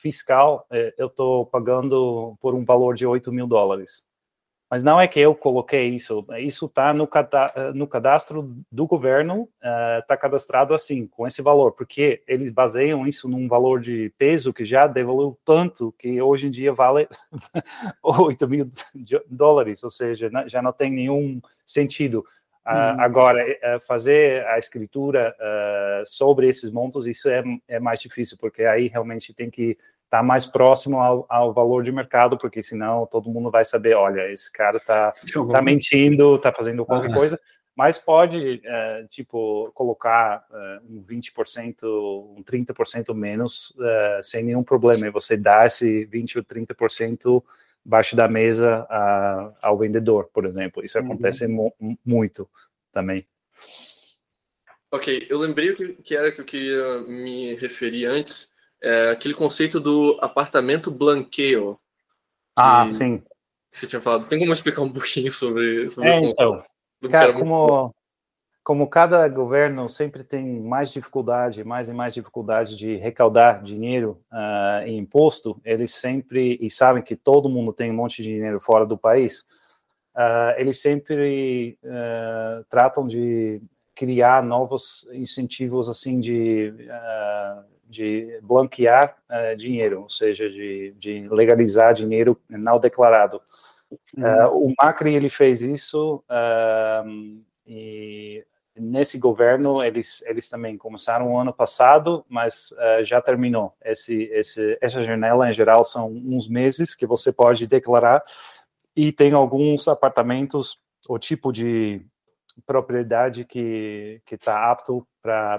[0.00, 0.66] fiscal
[0.98, 4.07] eu estou pagando por um valor de 8 mil dólares.
[4.70, 7.08] Mas não é que eu coloquei isso, isso está no,
[7.74, 9.48] no, cadastro do governo,
[10.00, 14.52] está uh, cadastrado assim, com esse valor, porque eles baseiam isso num valor de peso
[14.52, 17.08] que já devoluiu tanto que hoje em dia vale
[18.02, 18.70] 8 mil
[19.26, 22.24] dólares, ou seja, já não tem nenhum sentido.
[22.66, 25.34] Uh, Agora, uh, fazer a escritura
[26.04, 30.46] sobre esses montos, isso é, é mais difícil, porque aí realmente tem que está mais
[30.46, 34.78] próximo ao, ao, valor de mercado, porque senão todo mundo vai saber, olha, esse cara
[34.78, 35.12] está
[35.52, 37.14] tá mentindo, está fazendo qualquer ah.
[37.14, 37.40] coisa,
[37.76, 41.84] mas pode, é, tipo, colocar é, um 20%,
[42.36, 47.44] um 30% menos é, sem nenhum problema, e você dá esse 20% ou 30%
[47.86, 50.84] abaixo da mesa a, ao vendedor, por exemplo.
[50.84, 51.04] Isso uhum.
[51.04, 51.96] acontece uhum.
[52.04, 52.48] muito
[52.92, 53.26] também.
[54.90, 58.50] Ok, eu lembrei o que, que era que eu queria me referir antes,
[58.82, 61.78] é aquele conceito do apartamento blanqueio.
[62.56, 63.18] Ah, sim.
[63.70, 64.26] Que você tinha falado.
[64.26, 66.64] Tem como explicar um pouquinho sobre, sobre é, então,
[67.10, 67.94] cara, como,
[68.64, 74.86] como cada governo sempre tem mais dificuldade, mais e mais dificuldade de recaudar dinheiro uh,
[74.86, 78.84] em imposto, eles sempre, e sabem que todo mundo tem um monte de dinheiro fora
[78.84, 79.46] do país,
[80.14, 83.60] uh, eles sempre uh, tratam de
[83.94, 86.72] criar novos incentivos assim de
[87.88, 93.40] de blanquear uh, dinheiro, ou seja, de, de, legalizar dinheiro não declarado.
[94.16, 94.24] Uhum.
[94.24, 98.44] Uh, o Macri ele fez isso uh, e
[98.76, 102.72] nesse governo eles eles também começaram o ano passado, mas
[103.02, 103.74] já terminou.
[103.84, 108.22] Esse, esse essa janela em geral são uns meses que você pode declarar
[108.94, 112.00] e tem alguns apartamentos o tipo de
[112.66, 115.06] propriedade que está apto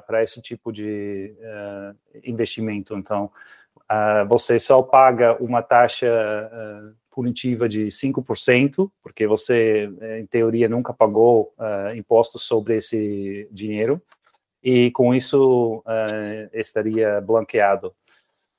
[0.05, 2.95] para esse tipo de uh, investimento.
[2.95, 3.32] Então,
[3.77, 10.93] uh, você só paga uma taxa uh, punitiva de 5%, porque você, em teoria, nunca
[10.93, 11.53] pagou
[11.93, 14.01] impostos sobre esse dinheiro,
[14.63, 15.84] e com isso
[16.53, 17.93] estaria blanqueado.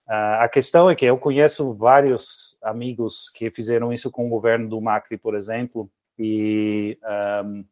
[0.07, 4.81] a questão é que eu conheço vários amigos que fizeram isso com o governo do
[4.81, 6.99] Macri, por exemplo, e
[7.47, 7.65] um,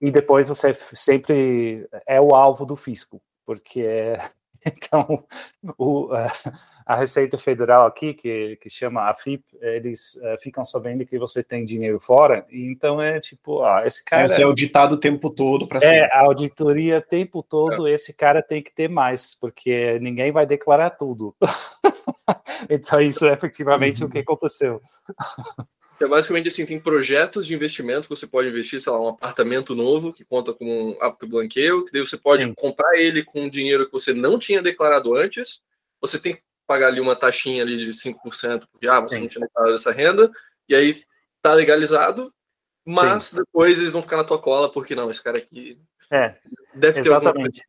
[0.00, 4.16] e depois você sempre é o alvo do fisco, porque
[4.64, 5.24] então
[5.76, 6.10] o,
[6.88, 11.44] a Receita Federal aqui, que, que chama a FIP, eles uh, ficam sabendo que você
[11.44, 14.26] tem dinheiro fora, e então é tipo, ah, esse cara.
[14.26, 17.92] Você é auditado o tempo todo para É, a auditoria o tempo todo, é.
[17.92, 21.36] esse cara tem que ter mais, porque ninguém vai declarar tudo.
[22.70, 24.08] então, isso é efetivamente uhum.
[24.08, 24.80] o que aconteceu.
[25.98, 29.74] Então, basicamente, assim, tem projetos de investimento que você pode investir, sei lá, um apartamento
[29.74, 32.54] novo que conta com um apto blanqueio, que daí você pode Sim.
[32.54, 35.60] comprar ele com dinheiro que você não tinha declarado antes.
[36.00, 39.22] Você tem que pagar ali uma taxinha ali de 5%, porque ah, você Sim.
[39.22, 40.30] não tinha declarado essa renda,
[40.68, 41.02] e aí
[41.42, 42.32] tá legalizado,
[42.86, 43.38] mas Sim.
[43.38, 45.80] depois eles vão ficar na tua cola, porque não, esse cara aqui
[46.12, 46.36] é,
[46.74, 47.64] deve ter exatamente.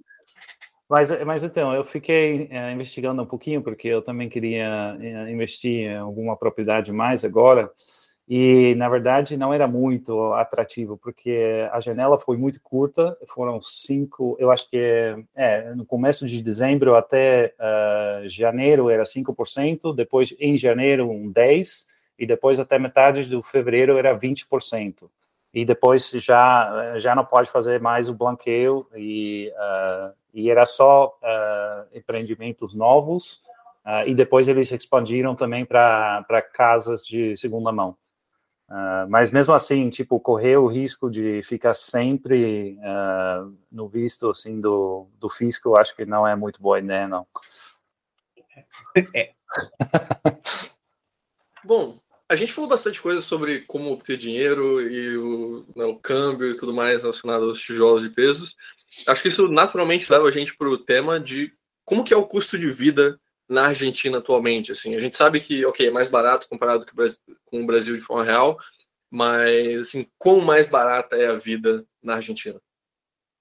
[0.87, 5.87] Mas, mas então, eu fiquei é, investigando um pouquinho, porque eu também queria é, investir
[5.87, 7.71] em alguma propriedade mais agora,
[8.29, 14.37] e na verdade não era muito atrativo porque a janela foi muito curta foram cinco
[14.39, 20.59] eu acho que é, no começo de dezembro até uh, janeiro era 5%, depois em
[20.59, 21.87] janeiro um 10
[22.19, 25.09] e depois até metade do fevereiro era 20%
[25.51, 31.17] e depois já já não pode fazer mais o blanqueio e uh, e era só
[31.23, 33.41] uh, empreendimentos novos
[34.05, 37.97] e depois eles expandiram também para casas de segunda mão
[38.69, 44.61] Uh, mas mesmo assim, tipo, correr o risco de ficar sempre uh, no visto assim
[44.61, 47.25] do, do fisco, acho que não é muito boa ideia, não.
[49.15, 49.31] É.
[51.65, 56.51] Bom, a gente falou bastante coisa sobre como obter dinheiro e o, né, o câmbio
[56.51, 58.55] e tudo mais relacionado aos tijolos de pesos.
[59.07, 61.51] Acho que isso naturalmente leva a gente para o tema de
[61.83, 63.19] como que é o custo de vida
[63.49, 64.71] na Argentina atualmente.
[64.71, 66.85] Assim, a gente sabe que, ok, é mais barato comparado
[67.45, 68.57] com o Brasil de forma real,
[69.09, 72.61] mas assim, quão mais barata é a vida na Argentina?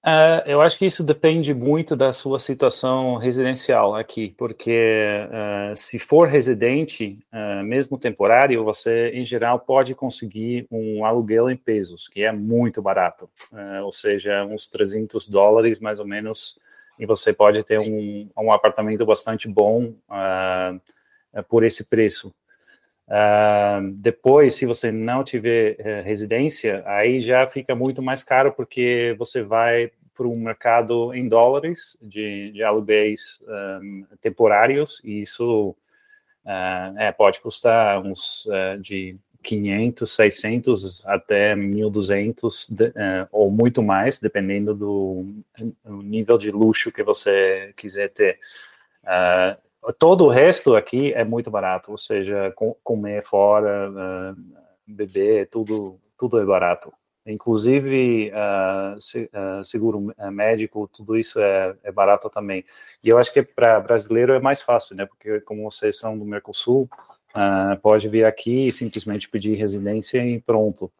[0.01, 5.99] Uh, eu acho que isso depende muito da sua situação residencial aqui, porque uh, se
[5.99, 12.23] for residente, uh, mesmo temporário, você em geral pode conseguir um aluguel em pesos, que
[12.23, 13.29] é muito barato,
[13.83, 16.57] ou seja, uns 300 dólares mais ou menos,
[16.99, 19.93] e você pode ter um, um apartamento bastante bom
[21.47, 22.33] por esse preço.
[23.09, 29.15] Uh, depois, se você não tiver uh, residência, aí já fica muito mais caro porque
[29.17, 33.41] você vai para um mercado em dólares de, de aluguéis
[33.81, 35.69] um, temporários e isso
[36.45, 43.81] uh, é, pode custar uns uh, de 500, 600 até 1.200 de, uh, ou muito
[43.81, 45.25] mais, dependendo do
[45.85, 48.39] nível de luxo que você quiser ter.
[49.97, 54.35] todo o resto aqui é muito barato, ou seja, com, comer fora,
[54.85, 56.91] beber, tudo, tudo é barato.
[57.25, 62.65] Inclusive, uh, se, uh, seguro uh, médico, tudo isso é, é, barato também.
[63.03, 65.05] E eu acho que para brasileiro é mais fácil, né?
[65.05, 66.89] Porque como vocês são do Mercosul,
[67.81, 70.91] pode vir aqui e simplesmente pedir residência e pronto.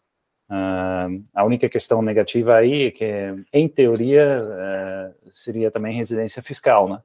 [0.50, 3.06] a única questão negativa aí é que,
[3.52, 4.40] em teoria,
[5.32, 7.02] seria também residência fiscal, né?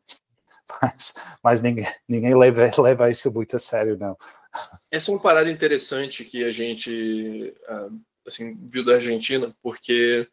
[0.80, 4.16] Mas, mas ninguém, ninguém leva, leva isso muito a sério, não.
[4.90, 7.54] Essa é uma parada interessante que a gente
[8.26, 10.26] assim, viu da Argentina, porque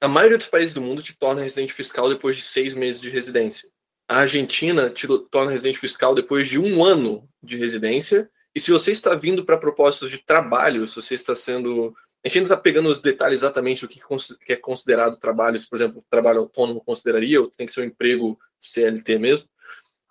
[0.00, 3.10] a maioria dos países do mundo te torna residente fiscal depois de seis meses de
[3.10, 3.68] residência.
[4.12, 8.30] A Argentina te torna residente fiscal depois de um ano de residência.
[8.54, 11.94] E se você está vindo para propósitos de trabalho, se você está sendo.
[12.22, 15.58] A gente ainda está pegando os detalhes exatamente do que é considerado trabalho.
[15.58, 19.48] Se, por exemplo, trabalho autônomo consideraria, ou tem que ser um emprego CLT mesmo.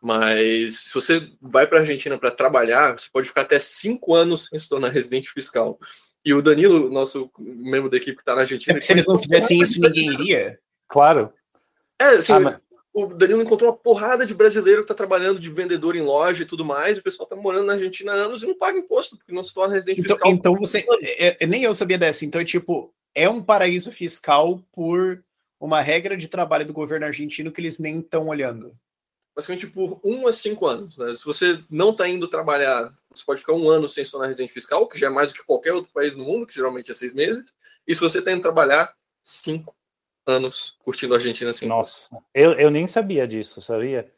[0.01, 4.47] Mas se você vai para a Argentina para trabalhar, você pode ficar até cinco anos
[4.47, 5.79] sem se tornar residente fiscal.
[6.25, 8.79] E o Danilo, nosso membro da equipe que está na Argentina.
[8.79, 10.59] É se eles não fizessem isso, ninguém iria.
[10.87, 11.31] Claro.
[11.99, 12.70] É, assim, ah, mas...
[12.93, 16.45] o Danilo encontrou uma porrada de brasileiro que está trabalhando de vendedor em loja e
[16.45, 16.97] tudo mais.
[16.97, 19.53] O pessoal está morando na Argentina há anos e não paga imposto, porque não se
[19.53, 20.31] torna residente então, fiscal.
[20.31, 20.85] Então você.
[21.01, 22.25] É, é, nem eu sabia dessa.
[22.25, 25.23] Então, é tipo, é um paraíso fiscal por
[25.59, 28.75] uma regra de trabalho do governo argentino que eles nem estão olhando
[29.35, 30.97] basicamente por um a cinco anos.
[30.97, 31.15] Né?
[31.15, 34.53] Se você não está indo trabalhar, você pode ficar um ano sem se tornar residente
[34.53, 36.93] fiscal, que já é mais do que qualquer outro país no mundo, que geralmente é
[36.93, 37.53] seis meses.
[37.87, 39.75] E se você está indo trabalhar, cinco
[40.25, 41.67] anos curtindo a Argentina assim.
[41.67, 44.11] Nossa, eu, eu nem sabia disso, sabia?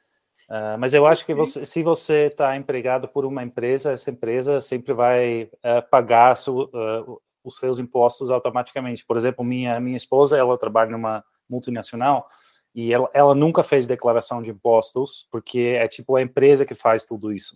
[0.49, 4.59] Uh, mas eu acho que você, se você está empregado por uma empresa, essa empresa
[4.59, 9.05] sempre vai uh, pagar su, uh, os seus impostos automaticamente.
[9.05, 12.27] Por exemplo, minha minha esposa, ela trabalha numa multinacional
[12.75, 17.05] e ela, ela, nunca fez declaração de impostos, porque é tipo a empresa que faz
[17.05, 17.55] tudo isso.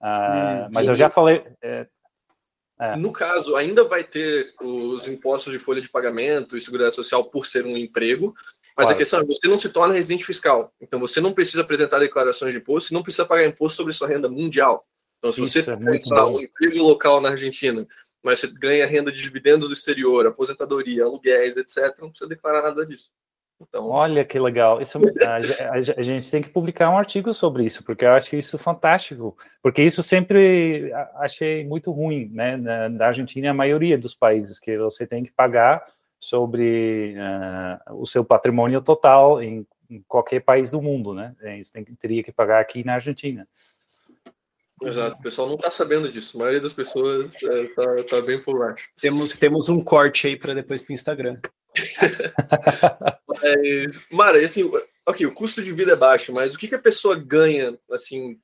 [0.00, 1.42] Uh, mas sim, eu já falei.
[2.80, 2.96] É.
[2.96, 7.44] No caso, ainda vai ter os impostos de folha de pagamento e segurança social por
[7.44, 8.34] ser um emprego,
[8.76, 8.94] mas claro.
[8.94, 10.72] a questão é você não se torna residente fiscal.
[10.80, 14.08] Então você não precisa apresentar declarações de imposto e não precisa pagar imposto sobre sua
[14.08, 14.86] renda mundial.
[15.18, 17.86] Então, se isso você é tem é um emprego local na Argentina,
[18.22, 22.86] mas você ganha renda de dividendos do exterior, aposentadoria, aluguéis, etc., não precisa declarar nada
[22.86, 23.10] disso.
[23.60, 23.88] Então...
[23.88, 24.80] Olha que legal.
[24.80, 28.56] Isso, a, a, gente tem que publicar um artigo sobre isso, porque eu acho isso
[28.58, 29.36] fantástico.
[29.62, 32.56] Porque isso sempre achei muito ruim, né?
[32.56, 35.84] Na, na Argentina, a maioria dos países que você tem que pagar
[36.18, 41.34] sobre uh, o seu patrimônio total em, em, qualquer país do mundo, né?
[41.62, 43.48] Você tem, teria que pagar aqui na Argentina.
[44.82, 46.36] Exato, o pessoal não está sabendo disso.
[46.36, 48.88] A maioria das pessoas está é, tá, tá bem por baixo.
[49.00, 51.38] Temos, temos um corte aí para depois para o Instagram.
[53.28, 54.70] mas, Mara, assim,
[55.06, 58.38] ok, o custo de vida é baixo, mas o que, que a pessoa ganha, assim,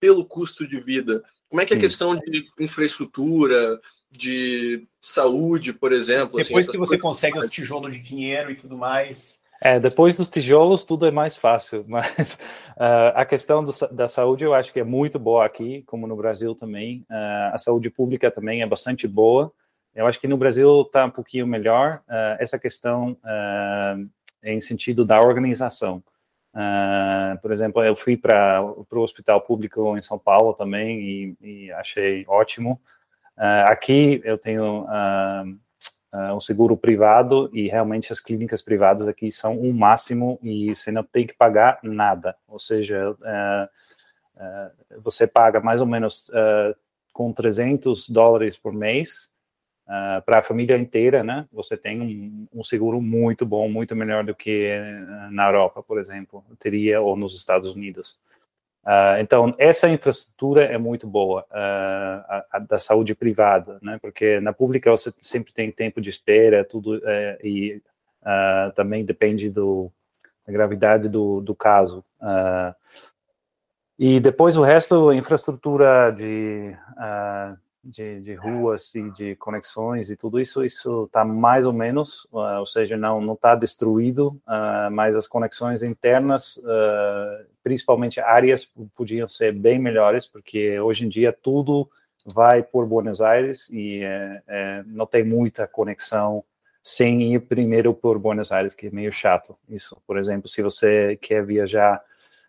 [0.00, 1.22] pelo custo de vida?
[1.48, 6.38] Como é que é a questão de infraestrutura, de saúde, por exemplo?
[6.38, 9.42] Assim, Depois assim, que você consegue os tijolos de dinheiro e tudo mais.
[9.60, 12.34] É, depois dos tijolos tudo é mais fácil, mas
[12.76, 16.16] uh, a questão do, da saúde eu acho que é muito boa aqui, como no
[16.16, 17.04] Brasil também.
[17.10, 19.52] Uh, a saúde pública também é bastante boa.
[19.94, 23.16] Eu acho que no Brasil está um pouquinho melhor uh, essa questão
[24.44, 26.02] em sentido da organização.
[27.42, 32.24] Por exemplo, eu fui para o hospital público em São Paulo também e, e achei
[32.28, 32.80] ótimo.
[33.66, 34.86] aqui eu tenho
[36.34, 40.90] um seguro privado e realmente as clínicas privadas aqui são o um máximo e você
[40.90, 42.34] não tem que pagar nada.
[42.46, 43.14] Ou seja,
[45.02, 46.30] você paga mais ou menos
[47.18, 49.32] com 300 dólares por mês
[49.88, 51.46] uh, para a família inteira, né?
[51.52, 55.98] Você tem um, um, seguro muito bom, muito melhor do que uh, na Europa, por
[55.98, 58.18] exemplo, teria ou nos Estados Unidos.
[58.84, 63.98] Uh, então, essa infraestrutura é muito boa, a, a, da saúde privada, né?
[64.00, 67.00] Porque na pública você sempre tem tempo de espera, tudo,
[67.42, 67.82] e
[68.22, 69.90] Uh, também depende do,
[70.46, 72.04] da gravidade do, do caso.
[72.20, 72.74] Uh,
[73.98, 80.40] e depois o resto, infraestrutura de, uh, de, de, ruas e de conexões e tudo
[80.40, 85.26] isso, isso está mais ou menos, uh, ou seja, não está destruído, uh, mas as
[85.26, 86.62] conexões internas,
[87.62, 91.88] principalmente áreas, podiam ser bem melhores, porque hoje em dia tudo
[92.24, 96.44] vai por Buenos Aires e é, é, não tem muita conexão
[96.82, 99.56] sem ir primeiro por Buenos Aires, que é meio chato.
[99.68, 102.02] Isso, por exemplo, se você quer viajar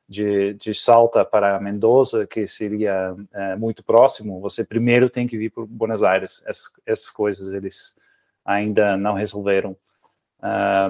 [0.08, 5.52] de, de Salta para Mendoza, que seria é, muito próximo, você primeiro tem que vir
[5.52, 6.42] para Buenos Aires.
[6.46, 7.96] Essas, essas coisas eles
[8.44, 9.76] ainda não resolveram.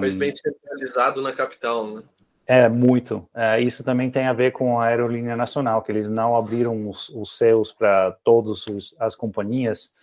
[0.00, 2.02] Mas bem centralizado na capital, né?
[2.50, 3.30] É, muito.
[3.32, 7.08] É, isso também tem a ver com a aerolínea nacional, que eles não abriram os,
[7.10, 8.64] os seus para todas
[8.98, 9.94] as companhias,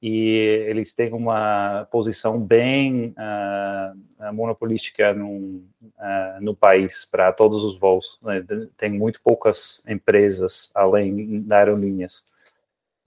[0.00, 7.76] e eles têm uma posição bem uh, monopolística no, uh, no país para todos os
[7.76, 8.20] voos.
[8.22, 8.40] Né?
[8.76, 12.24] Tem muito poucas empresas além da aerolíneas.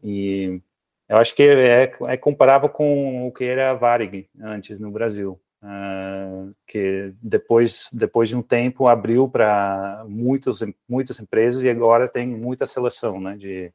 [0.04, 0.60] E
[1.08, 5.39] eu acho que é, é comparável com o que era a Varig antes no Brasil.
[5.62, 12.26] Uh, que depois depois de um tempo abriu para muitas muitas empresas e agora tem
[12.26, 13.70] muita seleção né de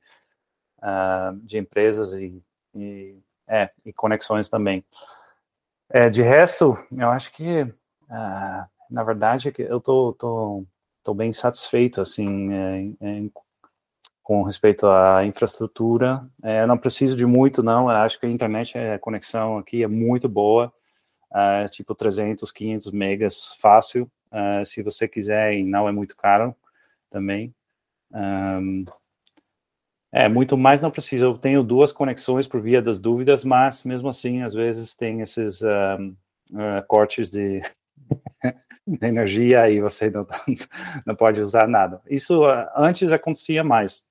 [0.79, 2.43] uh, de empresas e
[2.75, 3.17] e,
[3.47, 4.85] é, e conexões também.
[5.89, 7.73] É, de resto, eu acho que,
[8.11, 10.65] ah, na verdade, eu tô, tô,
[11.03, 13.23] tô bem satisfeito, assim, é,
[14.23, 16.27] com respeito à infraestrutura.
[16.43, 19.89] É, eu não preciso de muito, não, acho que a internet, a conexão aqui é
[19.89, 20.73] muito boa,
[21.35, 26.55] é, tipo 300, 500 megas, fácil, é, se você quiser, e não é muito caro
[27.11, 27.55] também.
[28.13, 28.85] Um,
[30.13, 31.25] é, muito mais não precisa.
[31.25, 35.61] Eu tenho duas conexões por via das dúvidas, mas mesmo assim, às vezes tem esses
[35.61, 36.15] uh,
[36.53, 37.61] uh, cortes de,
[38.87, 40.25] de, energia e você não,
[41.05, 42.01] não pode usar nada.
[42.09, 44.07] Isso uh, antes acontecia mais.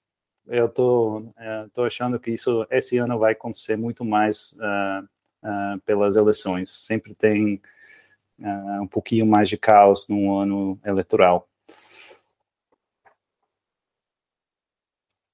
[0.45, 4.53] Eu tô, é, tô achando que isso esse ano vai acontecer muito mais
[5.85, 6.69] pelas eleições.
[6.69, 7.61] Sempre tem
[8.81, 11.47] um pouquinho mais de caos no ano eleitoral.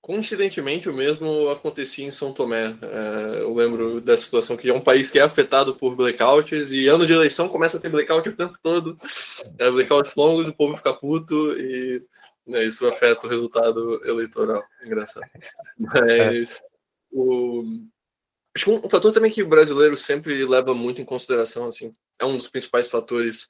[0.10, 2.76] Coincidentemente, o mesmo acontecia em São Tomé.
[2.82, 6.88] É, eu lembro dessa situação que é um país que é afetado por blackouts e
[6.88, 8.97] ano de eleição começa a ter blackout o tempo todo.
[9.60, 12.03] É, blackouts longos, o povo fica puto e
[12.47, 14.64] né, isso afeta o resultado eleitoral.
[14.84, 15.30] Engraçado.
[15.78, 16.60] Mas
[17.12, 17.64] o,
[18.55, 22.25] acho que um fator também que o brasileiro sempre leva muito em consideração, assim, é
[22.25, 23.47] um dos principais fatores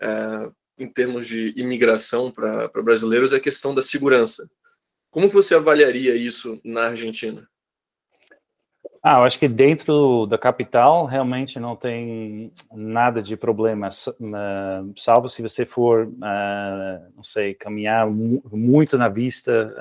[0.00, 4.48] é, em termos de imigração para brasileiros, é a questão da segurança.
[5.10, 7.48] Como você avaliaria isso na Argentina?
[9.02, 15.28] Ah, eu acho que dentro da capital realmente não tem nada de problema, uh, salvo
[15.28, 19.74] se você for, uh, não sei, caminhar muito na vista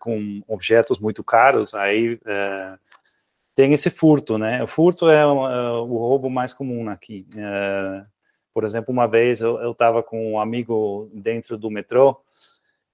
[0.00, 2.18] com objetos muito caros, aí
[3.58, 4.62] tem esse furto, né?
[4.62, 7.26] O furto é o, o roubo mais comum aqui.
[8.54, 12.22] por exemplo, uma vez eu estava com um amigo dentro do metrô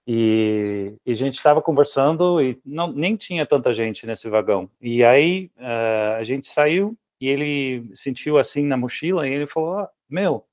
[0.06, 4.70] e, e, a gente estava conversando e não, nem tinha tanta gente nesse vagão.
[4.80, 9.80] E aí uh, a gente saiu e ele sentiu assim na mochila e ele falou:
[9.80, 10.46] ah, Meu,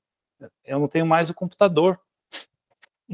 [0.62, 1.98] eu não tenho mais o computador.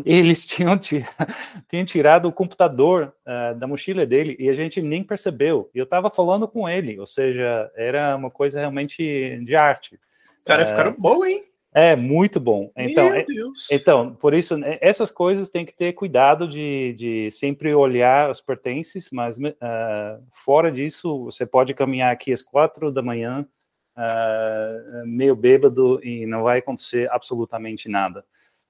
[0.05, 5.71] Eles tinham, tinham tirado o computador uh, da mochila dele e a gente nem percebeu.
[5.75, 9.99] E eu estava falando com ele, ou seja, era uma coisa realmente de arte.
[10.45, 11.43] Cara, uh, ficaram bom, hein?
[11.73, 12.73] É muito bom.
[12.77, 13.25] Então, é,
[13.71, 18.41] então, por isso, né, essas coisas tem que ter cuidado de, de sempre olhar os
[18.41, 19.43] pertences, mas uh,
[20.33, 23.47] fora disso, você pode caminhar aqui às quatro da manhã,
[23.97, 28.25] uh, meio bêbado, e não vai acontecer absolutamente nada.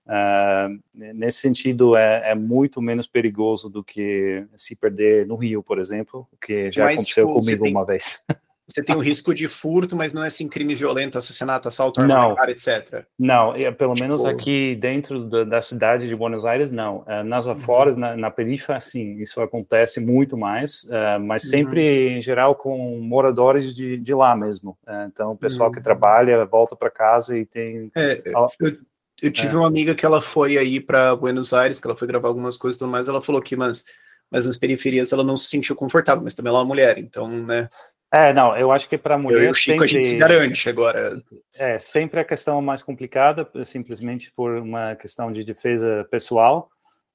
[0.08, 5.78] Uh, nesse sentido, é, é, muito menos perigoso do que se perder no Rio, por
[5.78, 7.72] exemplo, o que já mas, aconteceu tipo, comigo tem...
[7.72, 8.24] uma vez.
[8.70, 12.34] Você tem o risco de furto, mas não é assim crime violento, assassinato, assalto, arma
[12.34, 13.02] cara, etc.
[13.18, 14.04] Não, pelo tipo...
[14.04, 16.98] menos aqui dentro da, da, cidade de Buenos Aires, não.
[16.98, 17.52] Uh, nas uhum.
[17.52, 18.02] aforas, uhum.
[18.02, 21.50] na, na periferia, sim, isso acontece muito mais, uh, mas uhum.
[21.50, 24.76] sempre, em geral, com moradores de, de lá mesmo.
[24.86, 25.74] Uh, então, o pessoal uhum.
[25.74, 27.90] que trabalha volta para casa e tem...
[27.96, 28.78] É, eu,
[29.22, 29.58] eu tive é.
[29.58, 32.76] uma amiga que ela foi aí para Buenos Aires, que ela foi gravar algumas coisas
[32.76, 33.84] e tudo mais, ela falou que, mas,
[34.30, 37.28] mas nas periferias ela não se sentiu confortável, mas também ela é uma mulher, então,
[37.28, 37.68] né...
[38.10, 39.42] É, não, eu acho que para mulher.
[39.42, 41.18] Eu e o Chico sempre, a gente se garante agora.
[41.58, 46.70] É, sempre a questão mais complicada, simplesmente por uma questão de defesa pessoal.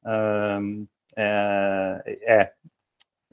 [0.06, 0.86] Um,
[1.16, 2.52] é, é,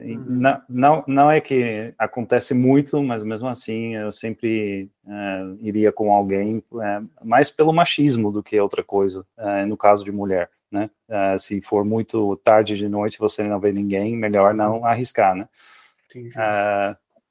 [0.03, 0.25] Uhum.
[0.27, 6.13] Não, não, não é que acontece muito, mas mesmo assim eu sempre uh, iria com
[6.13, 10.89] alguém uh, mais pelo machismo do que outra coisa, uh, no caso de mulher, né?
[11.37, 15.47] se for muito tarde de noite você não vê ninguém, melhor não arriscar, né?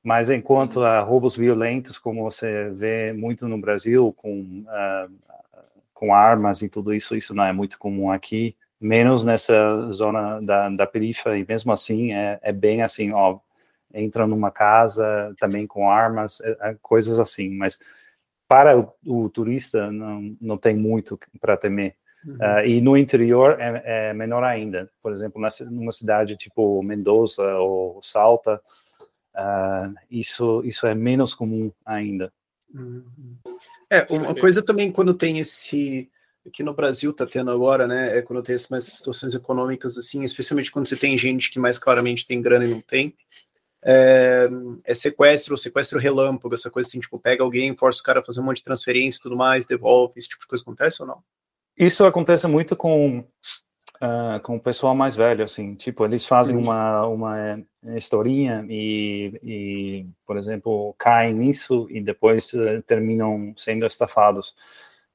[0.02, 4.64] mas enquanto a roubos violentos, como você vê muito no Brasil, com,
[5.94, 10.68] com armas e tudo isso, isso não é muito comum aqui menos nessa zona da,
[10.70, 13.38] da periferia, e mesmo assim é, é bem assim, ó,
[13.92, 17.78] entra numa casa também com armas, é, é, coisas assim, mas
[18.48, 21.94] para o, o, turista não, não tem muito para temer.
[22.24, 22.34] Uhum.
[22.34, 24.90] Uh, e no interior é, é, menor ainda.
[25.02, 28.60] Por exemplo, numa cidade tipo Mendoza ou Salta,
[29.34, 32.32] uh, isso, isso é menos comum ainda.
[32.74, 33.36] Uhum.
[33.88, 36.08] É, uma coisa também quando tem esse
[36.46, 38.18] aqui no Brasil está tendo agora, né?
[38.18, 42.26] É quando tem essas situações econômicas assim, especialmente quando você tem gente que mais claramente
[42.26, 43.14] tem grana e não tem.
[43.82, 44.48] É,
[44.84, 48.40] é sequestro, sequestro relâmpago, essa coisa assim, tipo, pega alguém, força o cara a fazer
[48.40, 51.22] um monte de transferência e tudo mais, devolve, esse tipo de coisa acontece ou não?
[51.76, 53.24] Isso acontece muito com
[54.00, 57.62] uh, com o pessoal mais velho, assim, tipo, eles fazem uma, uma
[57.96, 64.54] historinha e, e, por exemplo, caem nisso e depois uh, terminam sendo estafados.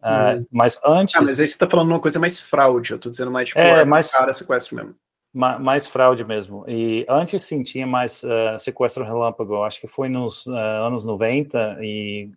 [0.01, 1.15] Uh, mas antes.
[1.15, 3.59] Ah, mas aí você está falando uma coisa mais fraude, eu estou dizendo mais tipo,
[3.59, 4.95] é, mais, cara sequestro mesmo.
[5.33, 6.63] Mais, mais fraude mesmo.
[6.67, 11.77] E antes sim tinha mais uh, sequestro relâmpago, acho que foi nos uh, anos 90
[11.81, 12.29] e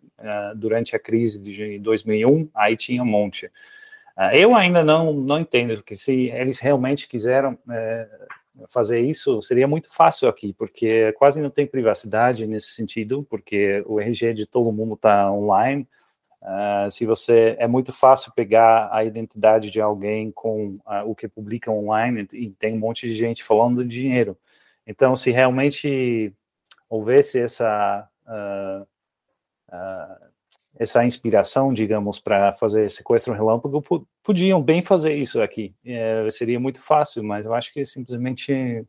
[0.55, 3.49] durante a crise de 2001, aí tinha um monte.
[4.33, 7.57] eu ainda não, não entendo, porque se eles realmente quiseram
[8.67, 13.99] fazer isso, seria muito fácil aqui, porque quase não tem privacidade nesse sentido, porque o
[13.99, 15.87] RG de todo mundo está online
[16.41, 21.27] Uh, se você é muito fácil pegar a identidade de alguém com uh, o que
[21.27, 24.37] publica online e tem um monte de gente falando de dinheiro.
[24.87, 26.33] Então, se realmente
[26.89, 28.87] houvesse essa uh,
[30.79, 33.83] essa inspiração, digamos, para fazer sequestro relâmpago,
[34.23, 35.75] podiam bem fazer isso aqui.
[35.85, 38.85] É, seria muito fácil, mas eu acho que simplesmente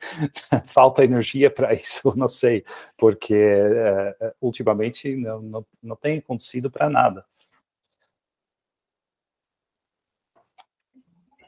[0.66, 2.64] falta energia para isso, não sei,
[2.96, 7.24] porque uh, ultimamente não, não, não tem acontecido para nada.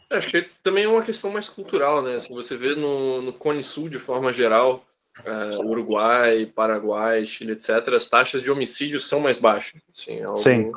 [0.08, 2.16] Acho que também é uma questão mais cultural, né?
[2.16, 4.86] Assim, você vê no, no Cone Sul, de forma geral,
[5.24, 9.80] uh, Uruguai, Paraguai, Chile, etc., as taxas de homicídio são mais baixas.
[9.92, 10.36] Assim, é algo...
[10.36, 10.70] Sim.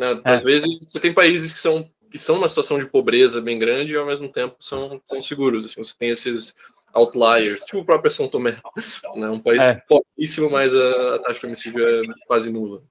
[0.00, 0.40] Uh, às é.
[0.40, 3.96] vezes você tem países que são que são numa situação de pobreza bem grande e
[3.96, 5.64] ao mesmo tempo são, são seguros.
[5.64, 6.54] Assim, você tem esses
[6.92, 8.56] outliers, tipo o próprio São Tomé,
[9.16, 9.28] né?
[9.28, 9.82] um país é.
[9.88, 12.82] pouquíssimo, mas a, taxa de homicídio é quase nula.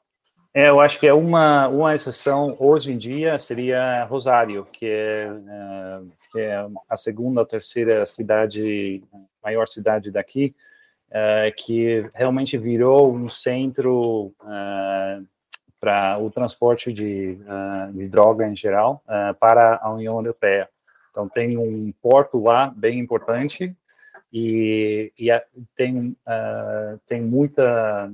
[0.53, 5.27] É, eu acho que é uma, uma exceção hoje em dia seria Rosário, que é,
[5.27, 6.01] é,
[6.31, 9.03] que é a segunda ou terceira cidade,
[9.43, 10.55] maior cidade daqui,
[11.11, 15.19] é, que realmente virou um centro é,
[15.85, 20.67] para o transporte de, uh, de, droga em geral uh, para a União Europeia.
[21.11, 23.71] Então tem um porto lá bem importante
[24.33, 25.29] e, e
[25.77, 28.11] tem uh, tem muita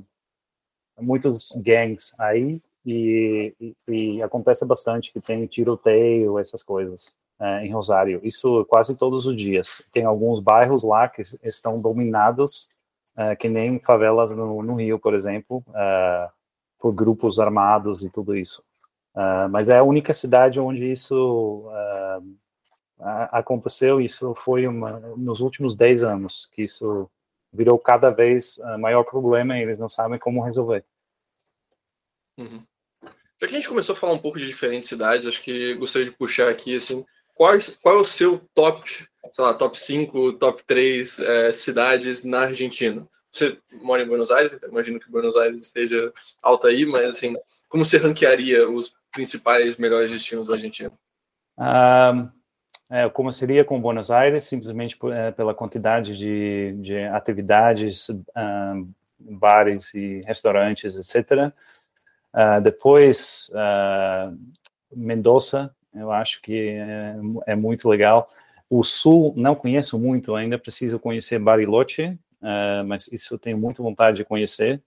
[0.99, 7.15] muitos gangs aí e, e, e, acontece bastante que tem tiroteio essas coisas
[7.63, 8.19] em Rosário.
[8.21, 9.81] Isso quase todos os dias.
[9.91, 12.69] Tem alguns bairros lá que estão dominados
[13.39, 15.63] que nem favelas no, no Rio, por exemplo.
[16.81, 18.63] Por grupos armados e tudo isso.
[19.13, 22.37] Uh, mas é a única cidade onde isso uh,
[23.31, 27.09] aconteceu, isso foi uma, nos últimos 10 anos, que isso
[27.51, 30.85] virou cada vez uh, maior problema e eles não sabem como resolver.
[32.37, 32.63] Uhum.
[33.03, 36.09] Já que a gente começou a falar um pouco de diferentes cidades, acho que gostaria
[36.09, 38.87] de puxar aqui, assim, qual, é o seu top,
[39.31, 43.07] sei lá, top 5, top 3 é, cidades na Argentina?
[43.31, 46.11] Você mora em Buenos Aires, então imagino que Buenos Aires esteja
[46.41, 47.35] alta aí, mas assim,
[47.69, 50.91] como você ranquearia os principais melhores destinos da Argentina?
[51.57, 52.29] Um,
[52.89, 58.91] é, eu começaria com Buenos Aires, simplesmente por, é, pela quantidade de, de atividades, um,
[59.17, 61.53] bares e restaurantes, etc.
[62.33, 64.37] Uh, depois, uh,
[64.93, 67.15] Mendoza, eu acho que é,
[67.47, 68.29] é, muito legal.
[68.69, 73.83] O Sul, não conheço muito, ainda preciso conhecer Bariloche, uh, mas isso eu tenho muita
[73.83, 74.81] vontade de conhecer.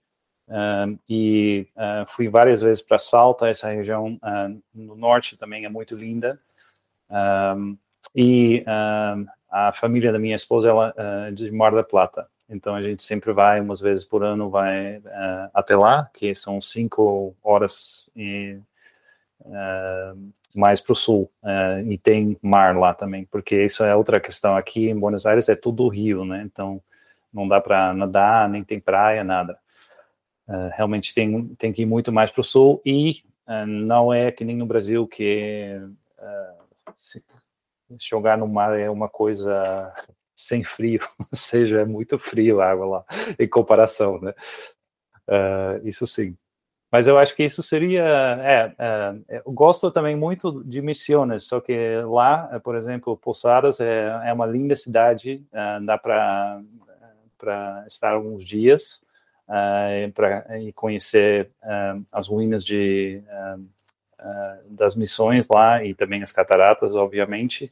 [0.47, 4.19] Uh, e uh, fui várias vezes para Salta, essa região
[4.73, 6.39] no norte também é muito linda.
[8.15, 8.63] E
[9.49, 13.33] a família da minha esposa ela é de Mar del Plata, então a gente sempre
[13.33, 15.01] vai, umas vezes por ano, vai
[15.53, 18.57] até lá, que são cinco horas e,
[20.55, 24.55] mais para o sul, uh, e tem mar lá também, porque isso é outra questão.
[24.55, 26.43] Aqui em Buenos Aires é tudo rio, né?
[26.45, 26.81] Então
[27.35, 29.59] não dá para nadar, nem tem praia, nada.
[30.47, 33.23] Uh, realmente tem, tem que ir muito mais para o sul e
[33.67, 35.79] não é que nem no Brasil que
[37.99, 39.93] jogar no mar é uma coisa
[40.35, 43.05] sem frio, ou seja, é muito frio a água lá,
[43.39, 44.33] em comparação, né?
[45.27, 46.37] Uh, isso sim.
[46.91, 48.05] Mas eu acho que isso seria.
[48.05, 51.73] É, é, eu gosto também muito de Missões, só que
[52.05, 56.61] lá, por exemplo, Posadas é, é uma linda cidade, uh, dá para
[57.87, 59.03] estar alguns dias
[59.47, 63.21] uh, para conhecer uh, as ruínas de,
[64.69, 67.71] das missões lá e também as cataratas, obviamente.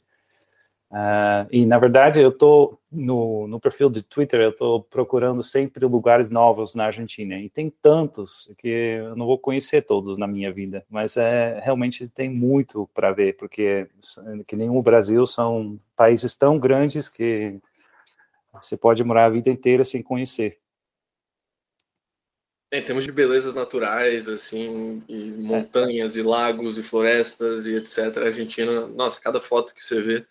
[1.50, 6.30] E na verdade eu estou no, no perfil de Twitter, eu estou procurando sempre lugares
[6.30, 10.86] novos na Argentina e tem tantos que eu não vou conhecer todos na minha vida,
[10.88, 13.88] mas é realmente tem muito para ver porque
[14.46, 17.60] que nem o Brasil são países tão grandes que
[18.62, 20.60] você pode morar a vida inteira sem conhecer.
[22.72, 26.20] É, em termos de belezas naturais, assim, e montanhas, é.
[26.20, 28.18] e lagos, e florestas, e etc.
[28.18, 30.26] A Argentina, nossa, cada foto que você vê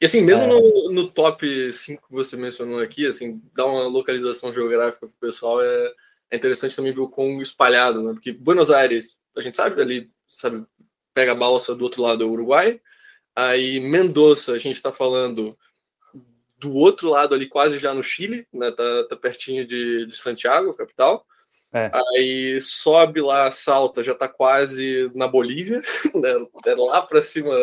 [0.00, 0.46] e assim, mesmo é.
[0.48, 5.62] no, no, top 5 que você mencionou aqui, assim, dar uma localização geográfica pro pessoal
[5.62, 5.92] é,
[6.30, 8.12] é interessante também ver o quão espalhado, né?
[8.12, 10.62] Porque Buenos Aires, a gente sabe ali, sabe,
[11.14, 12.80] pega a balsa do outro lado do Uruguai,
[13.34, 15.56] aí Mendoza, a gente está falando
[16.64, 18.70] do outro lado ali, quase já no Chile, né?
[18.70, 21.26] Tá, tá pertinho de, de Santiago, capital.
[21.72, 21.90] É.
[21.92, 25.82] Aí sobe lá, salta, já tá quase na Bolívia,
[26.14, 26.46] né?
[26.66, 27.54] É lá para cima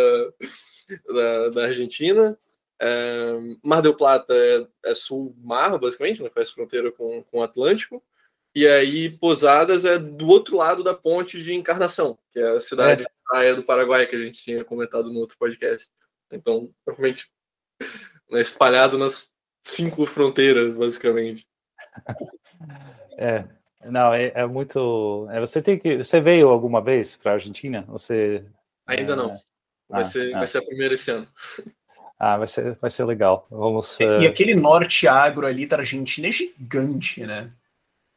[1.08, 2.38] da, da Argentina.
[2.80, 3.34] É,
[3.64, 6.30] Mar del Plata é, é sul-mar, basicamente, né?
[6.34, 8.04] faz fronteira com, com o Atlântico.
[8.54, 13.04] E aí Posadas é do outro lado da ponte de Encarnação, que é a cidade
[13.04, 13.08] é.
[13.26, 15.89] praia do Paraguai que a gente tinha comentado no outro podcast.
[16.32, 17.30] Então, realmente,
[18.34, 19.32] espalhado nas
[19.64, 21.46] cinco fronteiras, basicamente.
[23.18, 23.46] É,
[23.86, 25.28] não, é, é muito.
[25.30, 25.98] É, você tem que.
[25.98, 27.86] Você veio alguma vez para a Argentina?
[27.88, 28.44] Você
[28.88, 29.32] ainda não?
[29.32, 29.38] É,
[29.92, 30.38] Vai, ah, ser, ah.
[30.38, 31.28] vai ser a primeira esse ano.
[32.24, 33.48] Ah, vai ser, vai ser legal.
[33.50, 34.22] Vamos, e, uh...
[34.22, 37.52] e aquele norte agro ali da Argentina é gigante, né?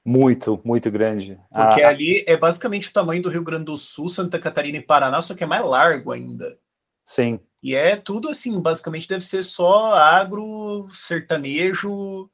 [0.05, 1.41] Muito, muito grande.
[1.51, 4.83] Porque ah, ali é basicamente o tamanho do Rio Grande do Sul, Santa Catarina e
[4.83, 6.59] Paraná, só que é mais largo ainda.
[7.07, 7.41] Sim.
[7.65, 12.31] E é tudo assim, basicamente deve ser só agro, sertanejo,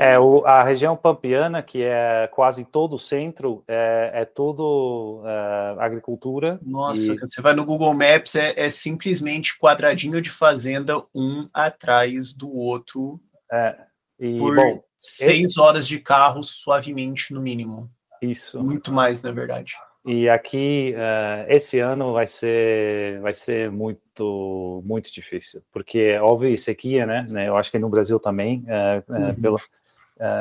[0.00, 5.76] é, o, a região pampiana, que é quase todo o centro, é, é tudo é,
[5.78, 6.58] agricultura.
[6.62, 7.18] Nossa, e...
[7.18, 13.20] você vai no Google Maps, é, é, simplesmente quadradinho de fazenda, um atrás do outro.
[13.50, 13.76] É,
[14.18, 17.90] e, por bom, seis horas de carro, suavemente, no mínimo.
[18.20, 18.62] Isso.
[18.62, 19.74] Muito mais, na verdade.
[20.10, 27.04] E aqui, uh, esse ano vai ser, vai ser muito, muito difícil, porque houve sequia,
[27.04, 27.26] né?
[27.28, 29.30] né eu acho que no Brasil também, uh, uhum.
[29.30, 29.60] uh, pelo,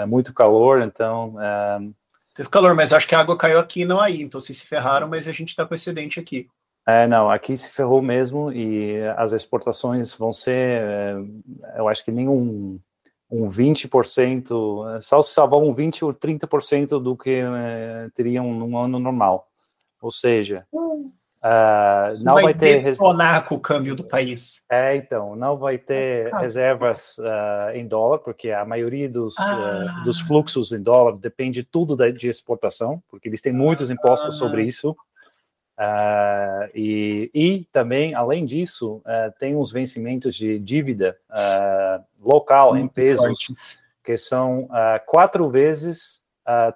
[0.08, 1.36] muito calor, então...
[2.34, 5.10] Teve calor, mas acho que a água caiu aqui não aí, então vocês se ferraram,
[5.10, 6.48] mas a gente está com excedente aqui.
[6.88, 10.82] É, não, aqui se ferrou mesmo e as exportações vão ser,
[11.76, 12.80] eu acho que nenhum
[13.30, 19.00] um 20%, só se salvar um 20 ou 30% do que eh, teriam num ano
[19.00, 19.47] normal.
[20.08, 24.64] Ou seja, uh, não vai, vai ter detonar com o câmbio do país.
[24.72, 30.00] É, então, não vai ter ah, reservas uh, em dólar, porque a maioria dos, ah.
[30.00, 34.36] uh, dos fluxos em dólar depende tudo da, de exportação, porque eles têm muitos impostos
[34.36, 34.40] ah.
[34.40, 34.96] sobre isso.
[35.78, 42.86] Uh, e, e, também, além disso, uh, tem os vencimentos de dívida uh, local Muito
[42.86, 43.78] em pesos, fortes.
[44.06, 44.70] que são
[45.06, 46.26] quatro vezes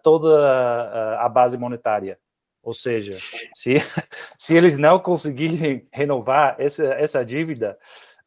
[0.04, 2.20] toda a base monetária.
[2.64, 3.18] Ou seja,
[3.56, 3.76] se,
[4.38, 7.78] se eles não conseguirem renovar essa, essa dívida,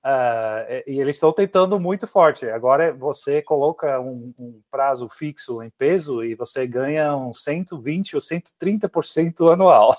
[0.05, 2.49] uh, e eles estão tentando muito forte.
[2.51, 8.21] Agora você coloca um, um, prazo fixo em peso e você ganha uns 120 ou
[8.21, 9.97] 130% anual.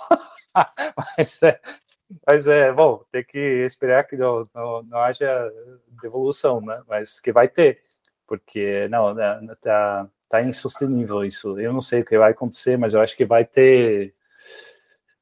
[1.17, 1.59] mas, é,
[2.25, 5.51] mas é bom, tem que esperar que não, não, não haja
[6.01, 6.81] devolução, né?
[6.87, 7.81] Mas que vai ter,
[8.27, 11.59] porque não, né, tá, tá insustenível isso.
[11.59, 14.13] Eu não sei o que vai acontecer, mas eu acho que vai ter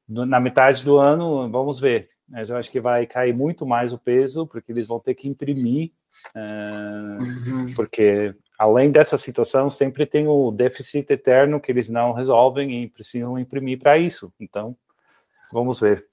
[0.08, 2.08] na metade do ano, vamos ver.
[2.28, 5.28] Mas eu acho que vai cair muito mais o peso, porque eles vão ter que
[5.28, 5.92] imprimir,
[6.34, 7.74] uh, uhum.
[7.74, 13.38] porque além dessa situação, sempre tem o déficit eterno que eles não resolvem e precisam
[13.38, 14.32] imprimir para isso.
[14.40, 14.76] Então,
[15.52, 16.06] vamos ver.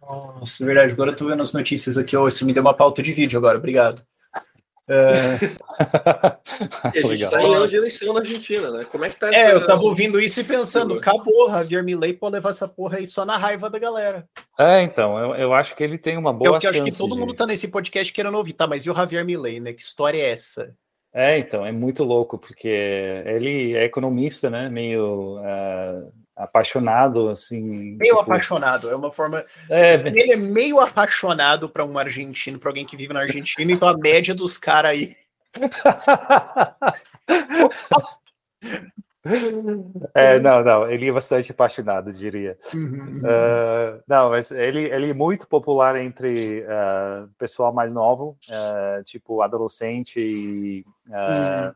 [0.00, 0.92] Nossa, verdade.
[0.92, 2.16] Agora eu tô vendo as notícias aqui.
[2.16, 3.58] Oh, isso me deu uma pauta de vídeo agora.
[3.58, 4.02] Obrigado.
[6.94, 8.84] E a gente está em ano de eleição na Argentina, né?
[8.84, 9.50] Como é que tá essa...
[9.50, 13.06] É, eu tava ouvindo isso e pensando, acabou, Javier Milei pode levar essa porra aí
[13.06, 14.28] só na raiva da galera.
[14.58, 16.78] É, então, eu, eu acho que ele tem uma boa é chance.
[16.78, 17.20] Eu acho que todo de...
[17.20, 18.66] mundo tá nesse podcast querendo ouvir, tá?
[18.66, 19.72] Mas e o Javier Milei, né?
[19.72, 20.74] Que história é essa?
[21.12, 24.68] É, então, é muito louco, porque ele é economista, né?
[24.68, 27.60] Meio uh, apaixonado, assim.
[27.60, 28.20] Meio tipo...
[28.20, 29.44] apaixonado, é uma forma.
[29.68, 33.88] É, ele é meio apaixonado para um argentino, para alguém que vive na Argentina, então
[33.88, 35.14] a média dos caras aí.
[40.14, 42.58] É, não, não, ele é bastante apaixonado, diria.
[42.72, 43.18] Uhum.
[43.18, 49.42] Uh, não, mas ele, ele é muito popular entre uh, pessoal mais novo, uh, tipo
[49.42, 51.72] adolescente e uhum.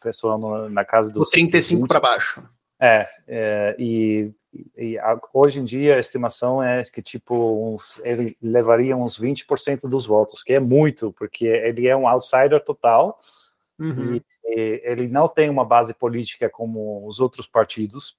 [0.00, 1.28] pessoa no, na casa dos.
[1.28, 2.42] 35 para baixo.
[2.80, 4.32] É, é e,
[4.76, 7.34] e a, hoje em dia a estimação é que tipo
[7.74, 12.62] uns, ele levaria uns 20% dos votos, que é muito, porque ele é um outsider
[12.62, 13.18] total.
[13.78, 14.16] Uhum.
[14.16, 18.16] E, ele não tem uma base política como os outros partidos,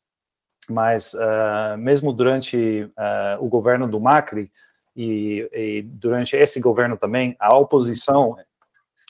[0.70, 4.51] mas uh, mesmo durante uh, o governo do Macri
[4.95, 8.38] e, e, durante esse governo também, a oposição,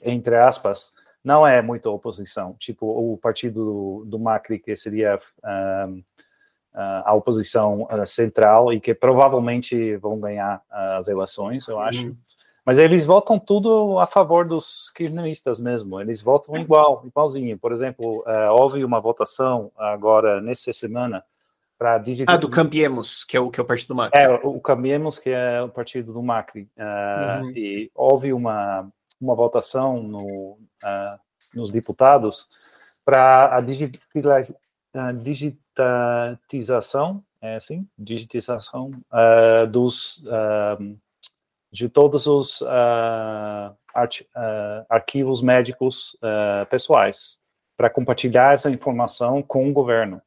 [0.03, 0.93] entre aspas,
[1.23, 2.55] não é muito oposição.
[2.57, 6.03] Tipo, o partido do, do Macri, que seria uh,
[6.73, 12.07] a oposição central e que provavelmente vão ganhar as eleições, eu acho.
[12.07, 12.15] Uhum.
[12.65, 17.57] Mas eles votam tudo a favor dos kirchneristas mesmo, eles votam igual, igualzinho.
[17.57, 21.23] Por exemplo, uh, houve uma votação agora, nessa semana,
[21.77, 22.35] para digital...
[22.35, 24.19] Ah, do Cambiemos, que é o, que é o partido do Macri.
[24.19, 26.69] É, o Cambiemos, que é o partido do Macri.
[26.77, 27.51] Uh, uhum.
[27.55, 28.87] E houve uma,
[29.19, 31.19] uma votação no, uh,
[31.53, 32.47] nos deputados
[33.03, 33.61] para a,
[35.11, 37.87] digitalização, é assim?
[37.97, 38.91] Digitização
[39.71, 40.23] dos
[41.71, 47.39] de todos os uh, art, uh, arquivos médicos uh, pessoais
[47.77, 50.21] para compartilhar essa informação com o governo.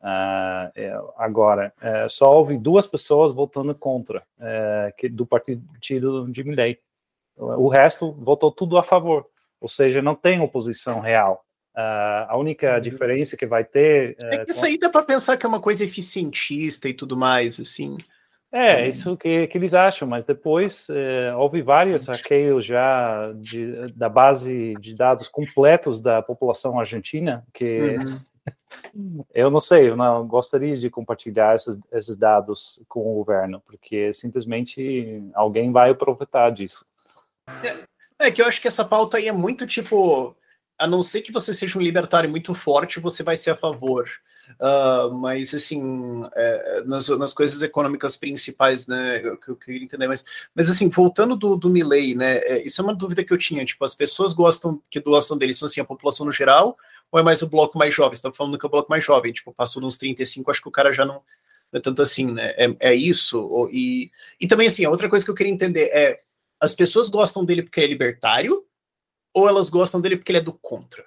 [0.00, 6.78] É, agora, é, só houve duas pessoas votando contra é, que, do partido de Milley.
[7.38, 9.26] O resto votou tudo a favor,
[9.60, 11.44] ou seja, não tem oposição real.
[11.74, 12.80] a única uhum.
[12.80, 14.16] diferença que vai ter.
[14.24, 17.60] É que isso aí dá para pensar que é uma coisa eficientista e tudo mais,
[17.60, 17.96] assim.
[18.50, 23.92] É, então isso que, que eles acham, mas depois é, houve vários hackeios já de,
[23.92, 29.24] da base de dados completos da população argentina, que uhum.
[29.34, 34.14] eu não sei, eu não gostaria de compartilhar esses, esses dados com o governo, porque
[34.14, 36.86] simplesmente alguém vai aproveitar disso.
[38.18, 40.36] É, é que eu acho que essa pauta aí é muito tipo,
[40.78, 44.08] a não ser que você seja um libertário muito forte, você vai ser a favor.
[44.60, 50.24] Uh, mas assim, é, nas, nas coisas econômicas principais, né, que eu, queria entender, mas,
[50.54, 53.64] mas assim, voltando do, do Milley, né, é, isso é uma dúvida que eu tinha,
[53.64, 56.78] tipo, as pessoas gostam, que gostam dele, são assim, a população no geral,
[57.10, 58.16] ou é mais o bloco mais jovem?
[58.16, 60.68] Você tá falando que é o bloco mais jovem, tipo, passou nos 35, acho que
[60.68, 61.22] o cara já não,
[61.72, 65.24] é tanto assim, né, é, é isso, ou, e, e também assim, a outra coisa
[65.24, 66.20] que eu queria entender é,
[66.60, 68.64] as pessoas gostam dele porque ele é libertário,
[69.34, 71.04] ou elas gostam dele porque ele é do contra?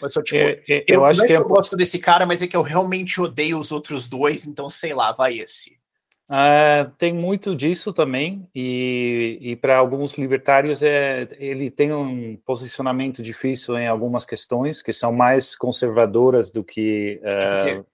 [0.00, 2.42] Mas só, tipo, é, é, eu, eu acho é que eu gosto desse cara, mas
[2.42, 5.78] é que eu realmente odeio os outros dois, então sei lá, vai esse.
[6.28, 13.22] Uh, tem muito disso também, e, e para alguns libertários é, ele tem um posicionamento
[13.22, 17.86] difícil em algumas questões que são mais conservadoras do que uh,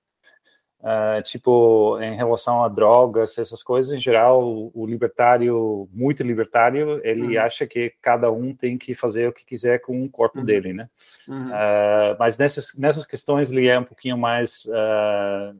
[0.80, 7.02] Uh, tipo, em relação a drogas, essas coisas, em geral, o, o libertário, muito libertário,
[7.04, 7.44] ele uhum.
[7.44, 10.44] acha que cada um tem que fazer o que quiser com o corpo uhum.
[10.44, 10.88] dele, né?
[11.28, 11.48] Uhum.
[11.48, 15.54] Uh, mas nessas, nessas questões ele é um pouquinho mais uh,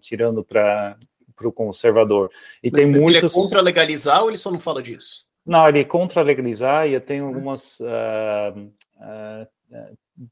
[0.00, 0.98] tirando para
[1.42, 2.30] o conservador.
[2.62, 3.22] E mas tem muitos...
[3.22, 5.26] Ele é contra legalizar ou ele só não fala disso?
[5.46, 7.34] Não, ele é contra legalizar e tenho uhum.
[7.34, 7.80] algumas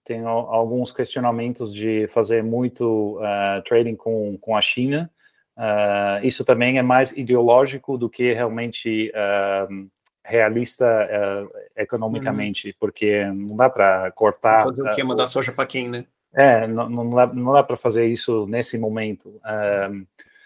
[0.04, 5.10] tem alguns questionamentos de fazer muito uh, trading com, com a China.
[5.56, 9.88] Uh, isso também é mais ideológico do que realmente uh,
[10.24, 10.86] realista
[11.76, 12.74] economicamente, uhum.
[12.80, 14.64] porque não dá para cortar.
[14.64, 15.04] Fazer o que?
[15.04, 16.04] Mandar soja para quem, né?
[16.34, 19.40] É, não, não dá, não dá para fazer isso nesse momento.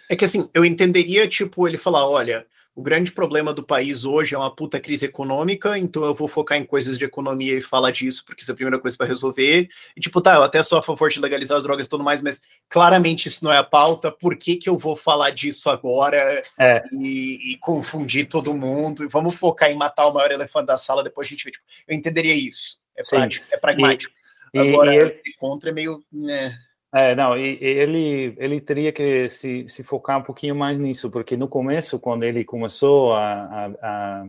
[0.08, 2.46] é que assim, eu entenderia, tipo, ele falar: olha,
[2.80, 6.56] o grande problema do país hoje é uma puta crise econômica, então eu vou focar
[6.56, 9.68] em coisas de economia e falar disso, porque isso é a primeira coisa para resolver.
[9.94, 12.22] E tipo, tá, eu até sou a favor de legalizar as drogas e tudo mais,
[12.22, 16.42] mas claramente isso não é a pauta, por que, que eu vou falar disso agora
[16.58, 16.82] é.
[16.90, 19.04] e, e, confundir todo mundo?
[19.04, 21.50] E vamos focar em matar o maior elefante da sala, depois a gente vê.
[21.50, 22.78] Tipo, eu entenderia isso.
[22.96, 24.14] É, prático, é pragmático.
[24.54, 26.02] E, agora, e, contra é meio.
[26.10, 26.58] Né,
[26.92, 31.36] é, não, e, ele, ele teria que se, se focar um pouquinho mais nisso, porque
[31.36, 34.26] no começo, quando ele começou a, a,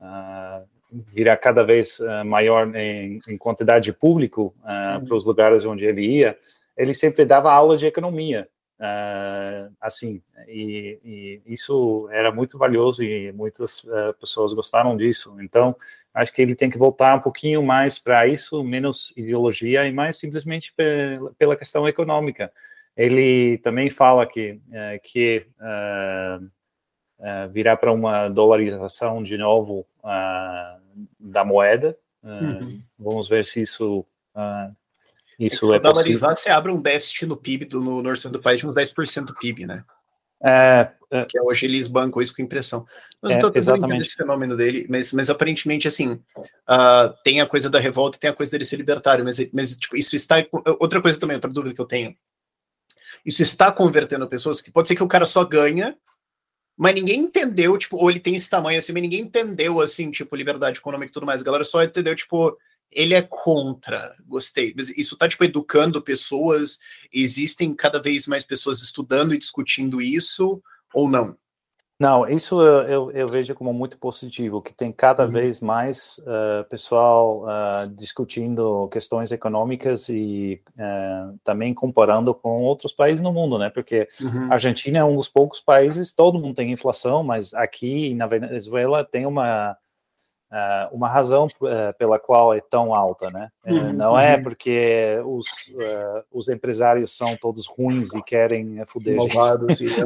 [0.00, 5.06] a, virar cada vez uh, maior em, em, quantidade de público uh, uhum.
[5.06, 6.38] para os lugares onde ele ia,
[6.76, 13.32] ele sempre dava aula de economia, uh, assim, e, e, isso era muito valioso e
[13.32, 13.84] muitas
[14.20, 15.36] pessoas gostaram disso.
[15.40, 15.74] Então,
[16.14, 20.16] acho que ele tem que voltar um pouquinho mais para isso, menos ideologia e mais
[20.16, 20.74] simplesmente
[21.38, 22.52] pela, questão econômica.
[22.96, 24.60] Ele também fala que
[25.02, 31.96] que uh, virar para uma dolarização de novo uh, da moeda.
[32.22, 32.82] Uh, uhum.
[32.98, 34.04] Vamos ver se isso,
[35.38, 38.42] isso é, é dolarizar, você abre um déficit no PIB do, no, no orçamento do
[38.42, 39.84] país de uns 10% do PIB, né?
[40.44, 42.86] É, é, que hoje eles bancam isso com impressão.
[43.20, 47.70] Mas é, estou tentando esse fenômeno dele, mas, mas aparentemente, assim, uh, tem a coisa
[47.70, 50.36] da revolta tem a coisa dele ser libertário, mas, mas tipo, isso está.
[50.80, 52.16] Outra coisa também, outra dúvida que eu tenho.
[53.24, 55.96] Isso está convertendo pessoas que pode ser que o cara só ganha
[56.76, 60.34] mas ninguém entendeu, tipo, ou ele tem esse tamanho assim, mas ninguém entendeu, assim, tipo,
[60.34, 61.40] liberdade econômica e tudo mais.
[61.40, 62.56] A galera só entendeu, tipo,
[62.92, 64.14] ele é contra.
[64.26, 64.74] Gostei.
[64.96, 66.78] Isso tá, tipo, educando pessoas.
[67.12, 70.62] Existem cada vez mais pessoas estudando e discutindo isso,
[70.94, 71.36] ou não?
[72.02, 75.30] Não, isso eu, eu, vejo como muito positivo, que tem cada uhum.
[75.30, 83.22] vez mais uh, pessoal uh, discutindo questões econômicas e uh, também comparando com outros países
[83.22, 83.70] no mundo, né?
[83.70, 84.50] Porque uhum.
[84.50, 89.04] a Argentina é um dos poucos países, todo mundo tem inflação, mas aqui na Venezuela
[89.04, 89.76] tem uma
[90.52, 93.50] uh, uma razão uh, pela qual é tão alta, né?
[93.64, 94.42] Eh, uhum, não é uhum.
[94.42, 100.04] porque os, uh, os empresários são todos ruins e querem foder Malvados, gente.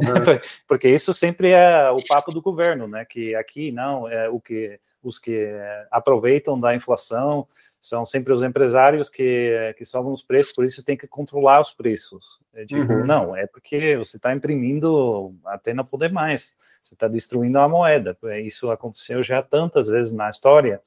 [0.66, 3.04] Porque isso sempre é o papo do governo, né?
[3.04, 5.48] Que aqui não é o que os que
[5.90, 7.46] aproveitam da inflação
[7.88, 11.72] são sempre os empresários que, que sobem os preços, por isso tem que controlar os
[11.72, 12.40] preços.
[12.52, 13.06] É tipo, uhum.
[13.06, 16.54] não, é porque você está imprimindo até não poder mais.
[16.82, 18.16] Você está destruindo a moeda.
[18.44, 20.80] Isso aconteceu já tantas vezes na história.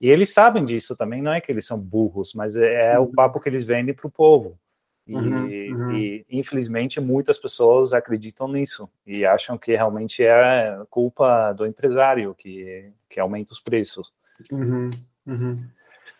[0.00, 3.02] E eles sabem disso também, não é que eles são burros, mas é, é o
[3.02, 3.12] uhum.
[3.12, 4.58] papo que eles vendem para o povo.
[5.06, 5.92] E, uhum, uhum.
[5.92, 12.90] e, infelizmente muitas pessoas acreditam nisso e acham que realmente é culpa do empresário que,
[13.08, 14.12] que aumenta os preços.
[14.50, 14.90] Uhum,
[15.26, 15.64] uhum.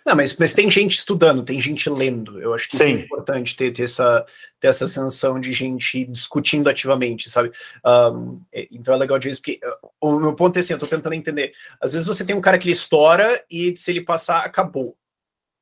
[0.05, 2.39] Não, mas, mas tem gente estudando, tem gente lendo.
[2.41, 2.85] Eu acho que Sim.
[2.85, 4.27] isso é importante ter, ter, essa,
[4.61, 7.51] ter essa sensação de gente discutindo ativamente, sabe?
[7.85, 10.75] Um, é, então é legal de ver isso, porque uh, o meu ponto é assim,
[10.75, 11.53] eu tô tentando entender.
[11.81, 14.95] Às vezes você tem um cara que ele estoura e se ele passar, acabou.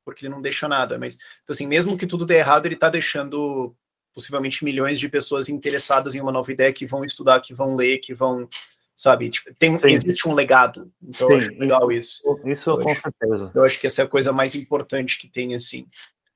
[0.03, 0.99] Porque ele não deixa nada.
[0.99, 3.73] Mas, então, assim, mesmo que tudo dê errado, ele tá deixando
[4.13, 7.99] possivelmente milhões de pessoas interessadas em uma nova ideia que vão estudar, que vão ler,
[7.99, 8.47] que vão
[8.95, 9.29] sabe?
[9.29, 10.91] Tipo, tem, existe um legado.
[11.01, 12.21] Então Sim, eu acho legal isso.
[12.39, 13.51] Isso, isso com acho, certeza.
[13.53, 15.87] Eu acho que essa é a coisa mais importante que tem, assim.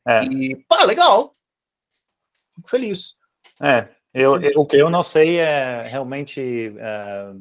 [0.08, 0.24] É.
[0.26, 1.36] E, pá, legal.
[2.56, 3.18] Fico feliz.
[3.62, 4.54] É, eu, feliz.
[4.58, 6.40] o que eu não sei é realmente
[6.70, 7.36] uh,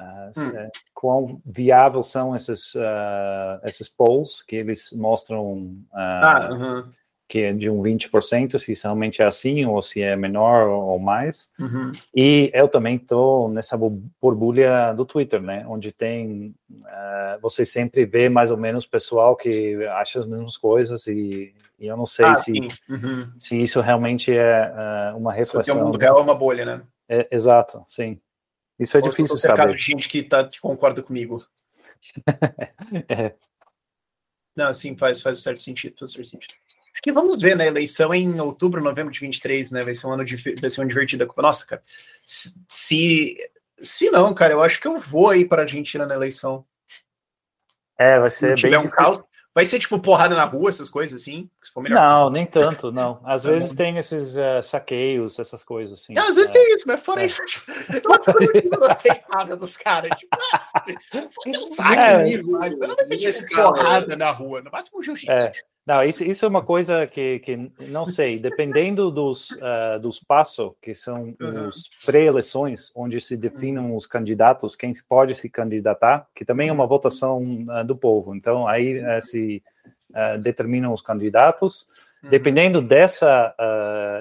[0.00, 0.70] uh, hum.
[0.94, 5.76] quão viável são esses, uh, esses polls que eles mostram.
[5.92, 6.99] ah, uh -huh
[7.30, 11.52] que é de um 20%, se realmente é assim, ou se é menor ou mais.
[11.60, 11.92] Uhum.
[12.12, 13.78] E eu também estou nessa
[14.20, 19.76] borbulha do Twitter, né, onde tem, uh, você sempre vê mais ou menos pessoal que
[19.86, 22.52] acha as mesmas coisas e, e eu não sei ah, se,
[22.88, 23.30] uhum.
[23.38, 25.76] se isso realmente é uh, uma reflexão.
[25.76, 26.82] Porque o mundo real é uma bolha, né?
[27.08, 28.20] É, exato, sim.
[28.76, 29.70] Isso é Ou difícil saber.
[29.70, 31.46] de gente que, tá, que concorda comigo.
[33.08, 33.34] é.
[34.56, 36.54] Não, sim, faz, faz certo sentido, faz certo sentido.
[36.92, 37.66] Acho que vamos ver, né?
[37.66, 39.84] Eleição em outubro, novembro de 23, né?
[39.84, 41.28] Vai ser um ano de, vai ser um divertido.
[41.36, 41.82] Nossa, cara.
[42.24, 43.36] Se,
[43.78, 46.64] se não, cara, eu acho que eu vou aí para a Argentina na eleição.
[47.98, 49.22] É, vai ser Se bem um caos.
[49.52, 51.50] Vai ser tipo porrada na rua, essas coisas assim?
[51.90, 53.20] Não, nem tanto, não.
[53.24, 56.16] Às tá vezes tem esses uh, saqueios, essas coisas assim.
[56.16, 56.52] É, às vezes é.
[56.52, 57.26] tem isso, mas fora é.
[57.26, 60.16] isso, tipo, é uma coisa que não aceitável dos caras.
[60.16, 60.84] Tipo, ah,
[61.48, 65.32] um saque é, ali, mas não vai ter porrada na rua, no máximo um jiu-jitsu.
[65.32, 65.50] É.
[65.90, 70.70] Não, isso, isso é uma coisa que, que não sei, dependendo dos, uh, dos passos,
[70.80, 71.66] que são uhum.
[71.66, 73.96] os pré-eleições, onde se definem uhum.
[73.96, 76.88] os candidatos, quem pode se candidatar, que também é uma uhum.
[76.88, 78.36] votação uh, do povo.
[78.36, 79.60] Então, aí uh, se
[80.40, 81.88] determinam os candidatos.
[82.22, 82.30] Uhum.
[82.30, 83.52] Dependendo dessa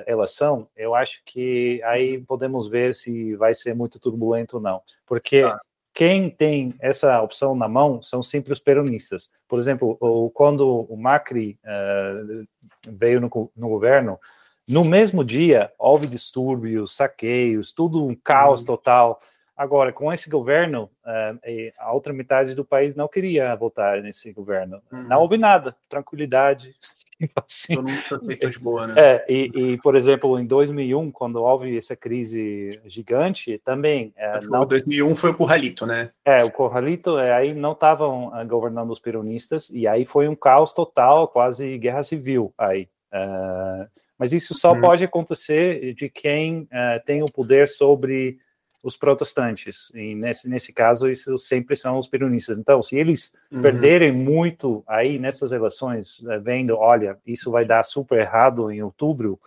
[0.07, 4.81] eleição, eu acho que aí podemos ver se vai ser muito turbulento ou não.
[5.05, 5.59] Porque tá
[5.93, 9.29] quem tem essa opção na mão são sempre os peronistas.
[9.47, 12.47] Por exemplo, o, quando o Macri uh,
[12.87, 14.19] veio no, no, governo,
[14.67, 18.67] no mesmo dia houve distúrbios, saqueios, tudo um caos uhum.
[18.67, 19.19] total.
[19.57, 24.81] Agora, com esse governo, uh, a outra metade do país não queria votar nesse governo.
[24.91, 25.03] Uhum.
[25.03, 26.73] Não houve nada, tranquilidade.
[27.19, 28.93] Tipo assim, Todo mundo aceitou de boa, né?
[28.97, 34.13] É, e, e, por exemplo, em 2001, quando houve essa crise gigante, também...
[34.15, 34.65] É, não...
[34.65, 36.11] 2001 foi o Corralito, né?
[36.23, 40.35] É, o Corralito, é, aí não estavam uh, governando os peronistas, e aí foi um
[40.35, 42.87] caos total, quase guerra civil aí.
[43.13, 44.81] Uh, mas isso só uhum.
[44.81, 48.37] pode acontecer de quem uh, tem o poder sobre
[48.83, 49.91] os protestantes.
[49.93, 52.57] E nesse, nesse caso, isso sempre são os peronistas.
[52.57, 53.61] Então, se eles uhum.
[53.61, 59.39] perderem muito aí nessas eleições, eh, vendo, olha, isso vai dar super errado em outubro,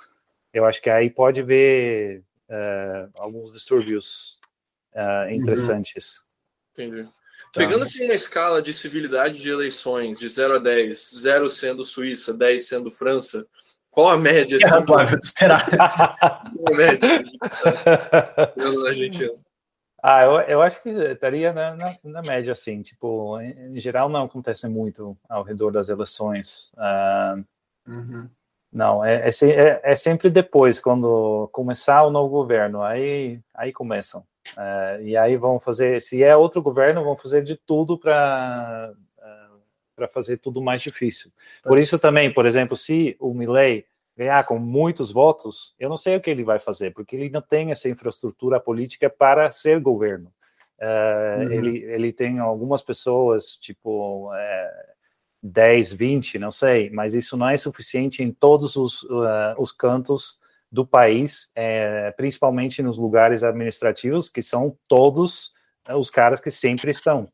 [0.53, 4.39] eu acho que aí pode ver uh, alguns distúrbios
[4.95, 6.19] uh, interessantes.
[6.79, 6.85] Uhum.
[6.85, 7.05] Entendi.
[7.05, 7.61] Tá.
[7.61, 12.33] Pegando assim uma escala de civilidade de eleições, de 0 a 10, 0 sendo Suíça,
[12.33, 13.47] 10 sendo França,
[13.93, 14.57] qual a média?
[14.61, 15.69] É razoável de esperar.
[15.69, 17.09] Qual a média?
[18.57, 19.33] na Argentina.
[20.03, 24.09] Ah, eu, eu acho que estaria na, na, na, média, assim, tipo, em, em, geral
[24.09, 26.73] não acontece muito ao redor das eleições.
[26.75, 27.45] Uh,
[27.87, 28.29] uhum.
[28.73, 34.25] Não, é, é, é, é, sempre depois, quando começar o novo governo, aí, aí começam.
[34.57, 38.95] Uh, e aí vão fazer, se é outro governo, vão fazer de tudo para
[40.03, 41.31] para fazer tudo mais difícil.
[41.63, 43.85] Por isso também, por exemplo, se o Milley
[44.17, 47.41] ganhar com muitos votos, eu não sei o que ele vai fazer, porque ele não
[47.41, 50.33] tem essa infraestrutura política para ser governo.
[50.79, 51.53] Uh, uhum.
[51.53, 54.71] ele, ele tem algumas pessoas, tipo é,
[55.41, 60.41] 10, 20, não sei, mas isso não é suficiente em todos os, uh, os cantos
[60.71, 65.53] do país, é, principalmente nos lugares administrativos, que são todos
[65.97, 67.29] os caras que sempre estão.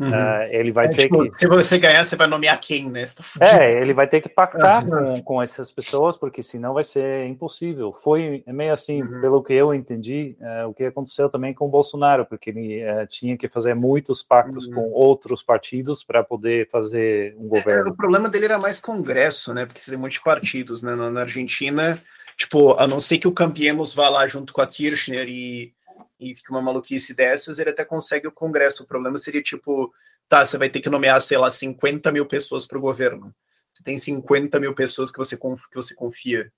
[0.00, 0.08] Uhum.
[0.08, 1.38] Uh, ele vai é, ter tipo, que.
[1.38, 3.04] Se você ganhar, você vai nomear quem, né?
[3.04, 3.22] Tá
[3.60, 5.16] é, ele vai ter que pactar uhum.
[5.16, 7.92] com, com essas pessoas, porque senão vai ser impossível.
[7.92, 9.20] Foi meio assim, uhum.
[9.20, 13.06] pelo que eu entendi, uh, o que aconteceu também com o Bolsonaro, porque ele uh,
[13.06, 14.92] tinha que fazer muitos pactos com uhum.
[14.94, 17.88] outros partidos para poder fazer um é, governo.
[17.88, 19.66] É, o problema dele era mais Congresso, né?
[19.66, 20.94] Porque você tem muitos partidos, né?
[20.94, 22.00] Na, na Argentina,
[22.38, 25.74] tipo, a não ser que o Campiemos vá lá junto com a Kirchner e
[26.20, 28.82] e fica uma maluquice dessas, ele até consegue o Congresso.
[28.82, 29.92] O problema seria tipo,
[30.28, 33.34] tá, você vai ter que nomear, sei lá, 50 mil pessoas para o governo.
[33.72, 36.52] Você tem 50 mil pessoas que você, que você confia.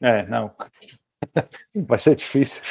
[0.00, 0.54] É, não.
[1.86, 2.62] Vai ser difícil.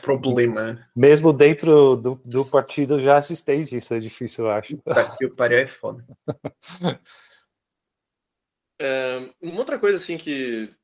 [0.00, 0.88] Problema.
[0.94, 4.74] Mesmo dentro do, do partido já assistente, isso é difícil, eu acho.
[5.22, 6.04] O pariu é foda.
[8.84, 10.74] É, uma outra coisa assim que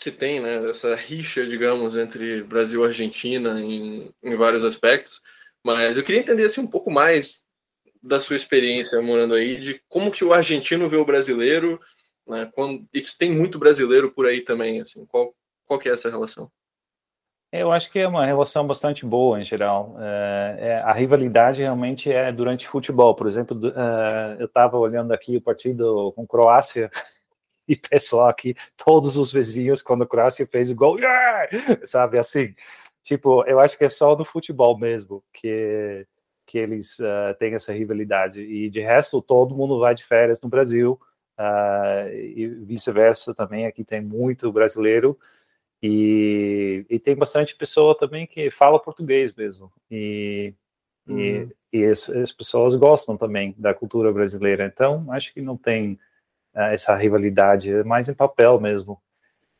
[0.00, 5.20] se tem, né, essa rixa, digamos, entre Brasil e Argentina em, em vários aspectos,
[5.62, 7.42] mas eu queria entender assim, um pouco mais
[8.02, 11.78] da sua experiência morando aí, de como que o argentino vê o brasileiro,
[12.26, 15.34] né, quando, e se tem muito brasileiro por aí também, assim, qual,
[15.66, 16.50] qual que é essa relação?
[17.52, 19.96] Eu acho que é uma relação bastante boa em geral.
[19.98, 23.12] É, é, a rivalidade realmente é durante futebol.
[23.16, 26.88] Por exemplo, uh, eu estava olhando aqui o partido com Croácia
[27.72, 31.48] e pessoal aqui, todos os vizinhos, quando a Croácia fez o gol, yeah!
[31.86, 32.52] sabe, assim,
[33.00, 36.04] tipo, eu acho que é só no futebol mesmo que,
[36.44, 40.48] que eles uh, têm essa rivalidade, e de resto, todo mundo vai de férias no
[40.48, 41.00] Brasil,
[41.38, 45.16] uh, e vice-versa também, aqui tem muito brasileiro,
[45.80, 50.52] e, e, tem bastante pessoa também que fala português mesmo, e,
[51.06, 51.18] uhum.
[51.72, 55.98] e, e as, as pessoas gostam também da cultura brasileira, então acho que não tem
[56.54, 59.00] essa rivalidade, é mais em papel mesmo.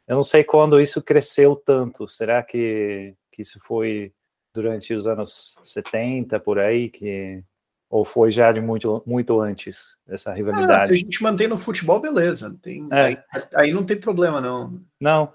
[0.07, 2.09] Eu não sei quando isso cresceu tanto.
[2.09, 4.13] Será que, que isso foi
[4.53, 7.43] durante os anos 70 por aí que
[7.89, 10.85] ou foi já de muito muito antes essa rivalidade?
[10.85, 12.57] Ah, se a gente mantém no futebol, beleza.
[12.63, 13.01] Tem, é.
[13.01, 13.19] aí,
[13.55, 14.81] aí, não tem problema não.
[15.01, 15.33] Não,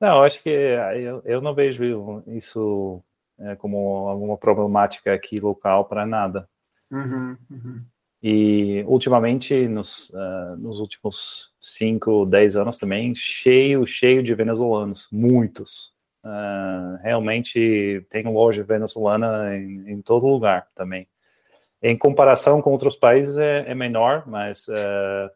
[0.00, 0.22] não.
[0.22, 3.02] Acho que eu, eu não vejo isso
[3.38, 6.48] é, como alguma problemática aqui local para nada.
[6.90, 7.84] Uhum, uhum.
[8.22, 15.92] E ultimamente, nos, uh, nos últimos 5, 10 anos também, cheio, cheio de venezuelanos, muitos.
[16.22, 21.08] Uh, realmente tem loja venezuelana em, em, todo lugar também.
[21.82, 25.30] Em comparação com outros países é, é menor, mas uh,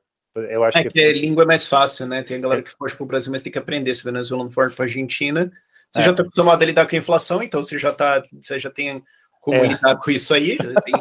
[0.50, 0.90] eu acho é que...
[0.90, 2.22] que a língua é mais fácil, né?
[2.22, 3.94] Tem galera que foge para o Brasil, mas tem que aprender.
[3.94, 5.50] Se venezuelano for para a Argentina,
[5.90, 6.04] você é.
[6.04, 9.02] já está acostumado a lidar com a inflação, então você já, tá, você já tem
[9.44, 9.66] como é.
[9.66, 10.56] lidar com isso aí.
[10.56, 10.94] Tem,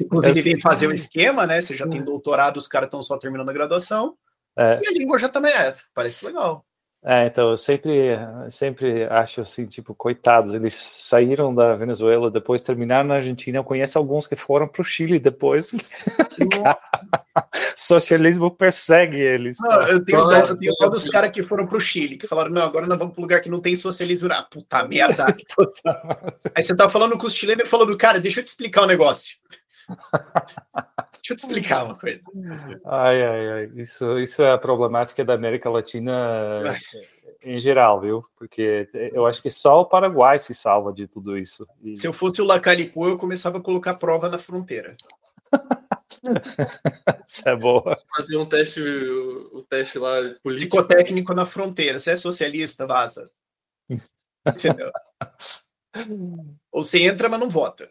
[0.00, 1.60] inclusive, tem que fazer o esquema, né?
[1.60, 4.14] Você já tem doutorado, os caras estão só terminando a graduação.
[4.56, 4.80] É.
[4.80, 6.64] E a língua já também é, parece legal.
[7.02, 8.10] É, então eu sempre,
[8.50, 13.58] sempre acho assim, tipo, coitados, eles saíram da Venezuela, depois terminaram na Argentina.
[13.58, 15.72] Eu conheço alguns que foram para o Chile depois.
[17.76, 19.58] Socialismo persegue eles.
[19.60, 22.26] Não, eu tenho dó, eu tenho dó dos caras que foram para o Chile, que
[22.26, 24.28] falaram, não, agora nós vamos para um lugar que não tem socialismo.
[24.32, 25.26] Ah, puta merda.
[26.54, 28.84] Aí você tava falando com os chilenos e falando, cara, deixa eu te explicar o
[28.84, 29.36] um negócio.
[31.22, 32.20] Deixa eu te explicar uma coisa.
[32.86, 33.70] Ai, ai, ai.
[33.76, 36.62] Isso, isso é a problemática da América Latina
[37.42, 38.24] em geral, viu?
[38.36, 41.66] Porque eu acho que só o Paraguai se salva de tudo isso.
[41.82, 41.96] E...
[41.96, 44.96] Se eu fosse o Lacalipu, eu começava a colocar prova na fronteira.
[47.26, 47.96] Isso é boa.
[48.16, 50.76] Fazer um teste, o, o teste lá político.
[50.76, 51.98] Psicotécnico na fronteira.
[51.98, 53.30] Você é socialista, vaza.
[54.46, 54.90] Entendeu?
[56.72, 57.90] Ou você entra, mas não vota.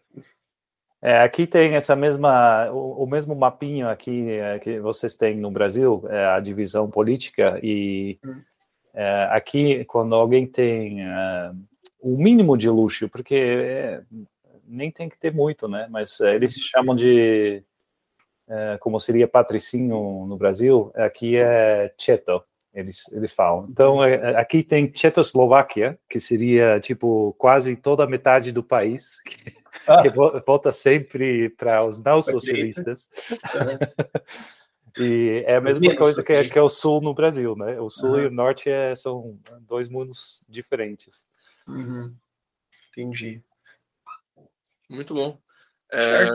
[1.02, 5.50] É, aqui tem essa mesma, o, o, mesmo mapinho aqui é, que vocês têm no
[5.50, 8.42] Brasil, é, a divisão política e hum.
[8.94, 11.52] é, aqui quando alguém tem é,
[12.02, 14.02] o mínimo de luxo, porque é,
[14.66, 15.88] nem tem que ter muito, né?
[15.90, 17.64] Mas é, eles chamam de
[18.80, 22.44] como seria patricinho no Brasil, aqui é cheto,
[22.74, 23.68] eles, eles falam.
[23.70, 29.56] Então, aqui tem Tchecoslováquia, que seria, tipo, quase toda a metade do país, que,
[29.88, 30.02] ah.
[30.02, 33.10] que volta sempre para os não socialistas.
[35.00, 37.80] e é a mesma coisa que é, que é, o sul no Brasil, né?
[37.80, 38.22] O sul uhum.
[38.22, 41.26] e o norte é, são dois mundos diferentes.
[41.68, 42.14] Uhum.
[42.92, 43.44] Entendi.
[44.90, 45.40] Muito bom.
[45.92, 46.26] É,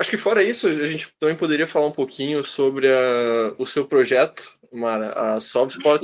[0.00, 3.84] acho que fora isso, a gente também poderia falar um pouquinho sobre a, o seu
[3.84, 6.00] projeto, Mara, a Softspot,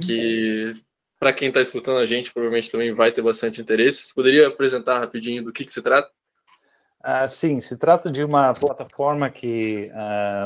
[0.00, 0.72] que
[1.18, 4.06] para quem está escutando a gente, provavelmente também vai ter bastante interesse.
[4.06, 6.08] Você poderia apresentar rapidinho do que, que se trata?
[7.02, 9.90] Ah, sim, se trata de uma plataforma que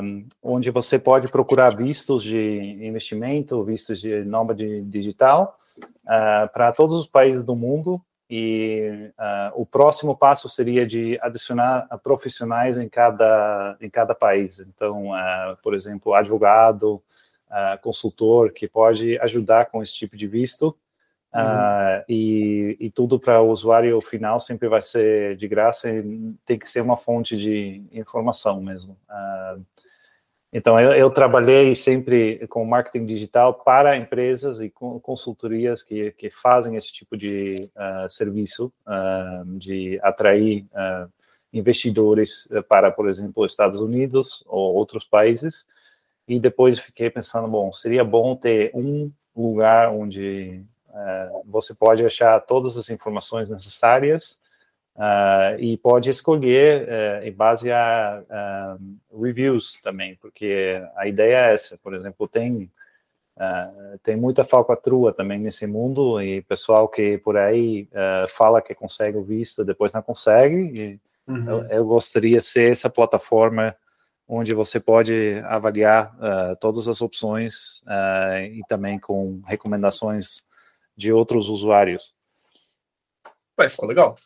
[0.03, 2.39] um, onde você pode procurar vistos de
[2.81, 8.01] investimento, vistos de nômade digital uh, para todos os países do mundo.
[8.29, 14.59] E uh, o próximo passo seria de adicionar profissionais em cada em cada país.
[14.59, 17.01] Então, uh, por exemplo, advogado,
[17.49, 20.77] uh, consultor que pode ajudar com esse tipo de visto.
[21.35, 21.43] Uhum.
[21.43, 26.59] Uh, e, e, tudo para o usuário final sempre vai ser de graça e tem
[26.59, 28.97] que ser uma fonte de informação mesmo.
[30.53, 36.31] Uh, então, eu, eu, trabalhei sempre com marketing digital para empresas e consultorias que, que
[36.31, 38.73] fazem esse tipo de uh, serviço,
[39.59, 40.67] de atrair
[41.53, 45.67] investidores para, por exemplo, Estados Unidos ou outros países,
[46.29, 52.41] e depois fiquei pensando, bom, seria bom ter um lugar onde uh, você pode achar
[52.41, 54.39] todas as informações necessárias
[54.97, 58.77] uh, e pode escolher uh, em base a
[59.13, 62.71] reviews também, porque a ideia é essa, por exemplo, tem
[64.03, 67.87] tem muita falcatrua também nesse mundo e pessoal que por aí
[68.31, 70.99] fala que consegue o visto, depois não consegue.
[71.29, 71.47] Uhum.
[71.47, 73.77] eu, eu gostaria de ser essa plataforma
[74.27, 76.17] onde você pode avaliar
[76.61, 77.83] todas as opções
[78.55, 80.43] e também com recomendações
[80.97, 82.15] de outros usuários.
[83.59, 84.17] Ué, ficou legal.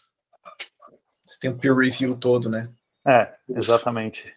[1.30, 2.68] Você tem o peer review todo, né?
[3.06, 4.34] É, exatamente.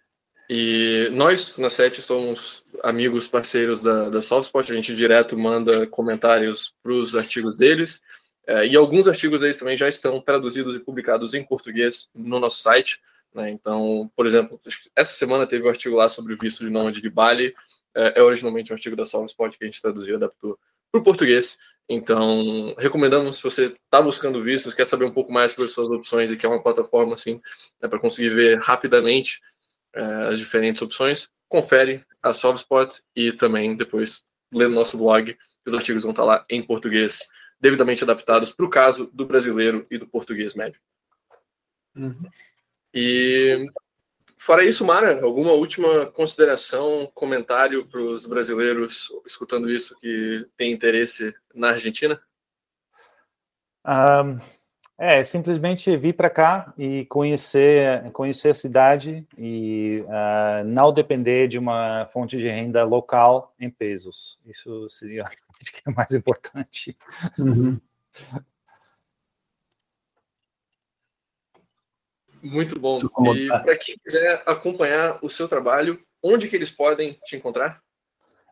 [0.47, 6.75] E nós, na SET, somos amigos, parceiros da, da SoftSpot, a gente direto manda comentários
[6.83, 8.03] para os artigos deles,
[8.45, 12.61] é, e alguns artigos deles também já estão traduzidos e publicados em português no nosso
[12.61, 13.01] site,
[13.33, 13.49] né?
[13.49, 14.59] Então, por exemplo,
[14.95, 17.55] essa semana teve um artigo lá sobre o visto de nômade de Bali.
[17.95, 20.59] É, é originalmente um artigo da Spot que a gente traduziu e adaptou
[20.91, 21.57] para o português.
[21.87, 25.89] Então, recomendamos se você está buscando vistos, quer saber um pouco mais sobre as suas
[25.89, 27.41] opções e quer uma plataforma assim,
[27.81, 29.41] né, para conseguir ver rapidamente
[29.93, 35.37] é, as diferentes opções, confere a Spot e também depois lê no nosso blog.
[35.65, 37.27] Os artigos vão estar tá lá em português,
[37.59, 40.79] devidamente adaptados para o caso do brasileiro e do português médio.
[41.95, 42.29] Uhum.
[42.93, 43.67] E
[44.45, 51.33] fora isso, Mara, alguma última consideração, comentário para os brasileiros escutando isso que tem interesse
[51.53, 52.21] na Argentina?
[53.85, 54.37] Um,
[54.97, 61.57] é simplesmente vir para cá e conhecer conhecer a cidade e uh, não depender de
[61.57, 64.39] uma fonte de renda local em pesos.
[64.45, 65.23] Isso seria
[65.61, 66.95] acho que é mais importante.
[67.37, 67.79] Uhum.
[72.43, 72.99] Muito bom.
[73.35, 77.81] E para quem quiser acompanhar o seu trabalho, onde que eles podem te encontrar?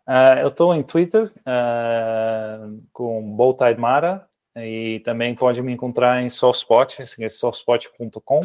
[0.07, 6.29] Uh, eu estou em Twitter uh, com Boltide Mara e também pode me encontrar em
[6.29, 8.41] Softspot, é softspot.com.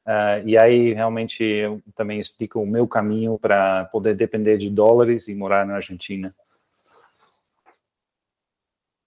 [0.06, 5.28] Uh, e aí realmente eu também explico o meu caminho para poder depender de dólares
[5.28, 6.34] e morar na Argentina.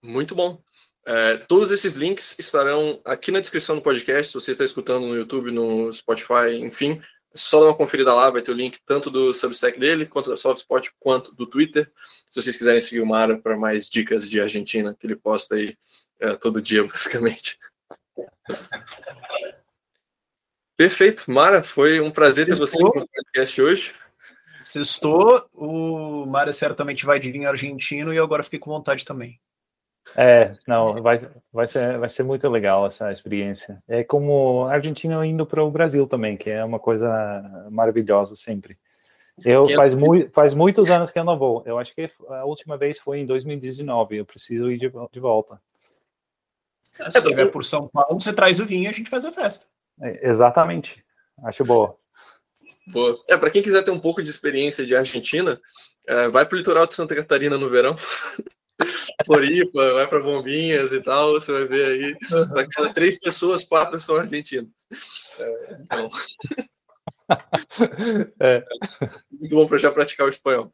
[0.02, 0.62] Muito bom.
[1.06, 4.28] É, todos esses links estarão aqui na descrição do podcast.
[4.28, 7.00] Se você está escutando no YouTube, no Spotify, enfim,
[7.34, 10.36] só dar uma conferida lá, vai ter o link tanto do Substack dele, quanto da
[10.36, 11.90] Softspot, quanto do Twitter.
[12.30, 15.76] Se vocês quiserem seguir o Mara para mais dicas de Argentina, que ele posta aí
[16.20, 17.58] é, todo dia, basicamente.
[20.76, 23.94] Perfeito, Mara, foi um prazer ter você no podcast hoje.
[24.62, 29.38] Sextou, o Mara certamente vai adivinhar argentino e agora fiquei com vontade também.
[30.16, 31.18] É, não, vai,
[31.52, 33.82] vai, ser, vai ser muito legal essa experiência.
[33.88, 38.76] É como a Argentina indo para o Brasil também, que é uma coisa maravilhosa sempre.
[39.44, 41.62] Eu faz, mu faz muitos anos que eu não vou.
[41.66, 44.16] Eu acho que a última vez foi em 2019.
[44.16, 45.60] Eu preciso ir de, de volta.
[47.10, 49.66] Se estiver por São Paulo, você traz o vinho e a gente faz a festa.
[50.02, 51.04] É, exatamente.
[51.44, 51.96] Acho boa.
[52.88, 53.22] Boa.
[53.28, 55.60] É, para quem quiser ter um pouco de experiência de Argentina,
[56.06, 57.96] é, vai para o litoral de Santa Catarina no verão.
[59.24, 62.18] Floripa, vai para Bombinhas e tal, você vai ver aí,
[62.48, 64.70] para cada três pessoas, quatro são argentinos.
[65.38, 66.10] É, então.
[68.38, 68.62] É.
[69.32, 70.70] Muito bom para já praticar o espanhol.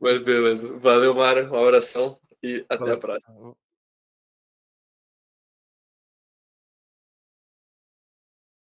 [0.00, 0.78] Mas beleza.
[0.78, 1.44] Valeu, Mara.
[1.46, 3.56] Uma oração e até a próxima.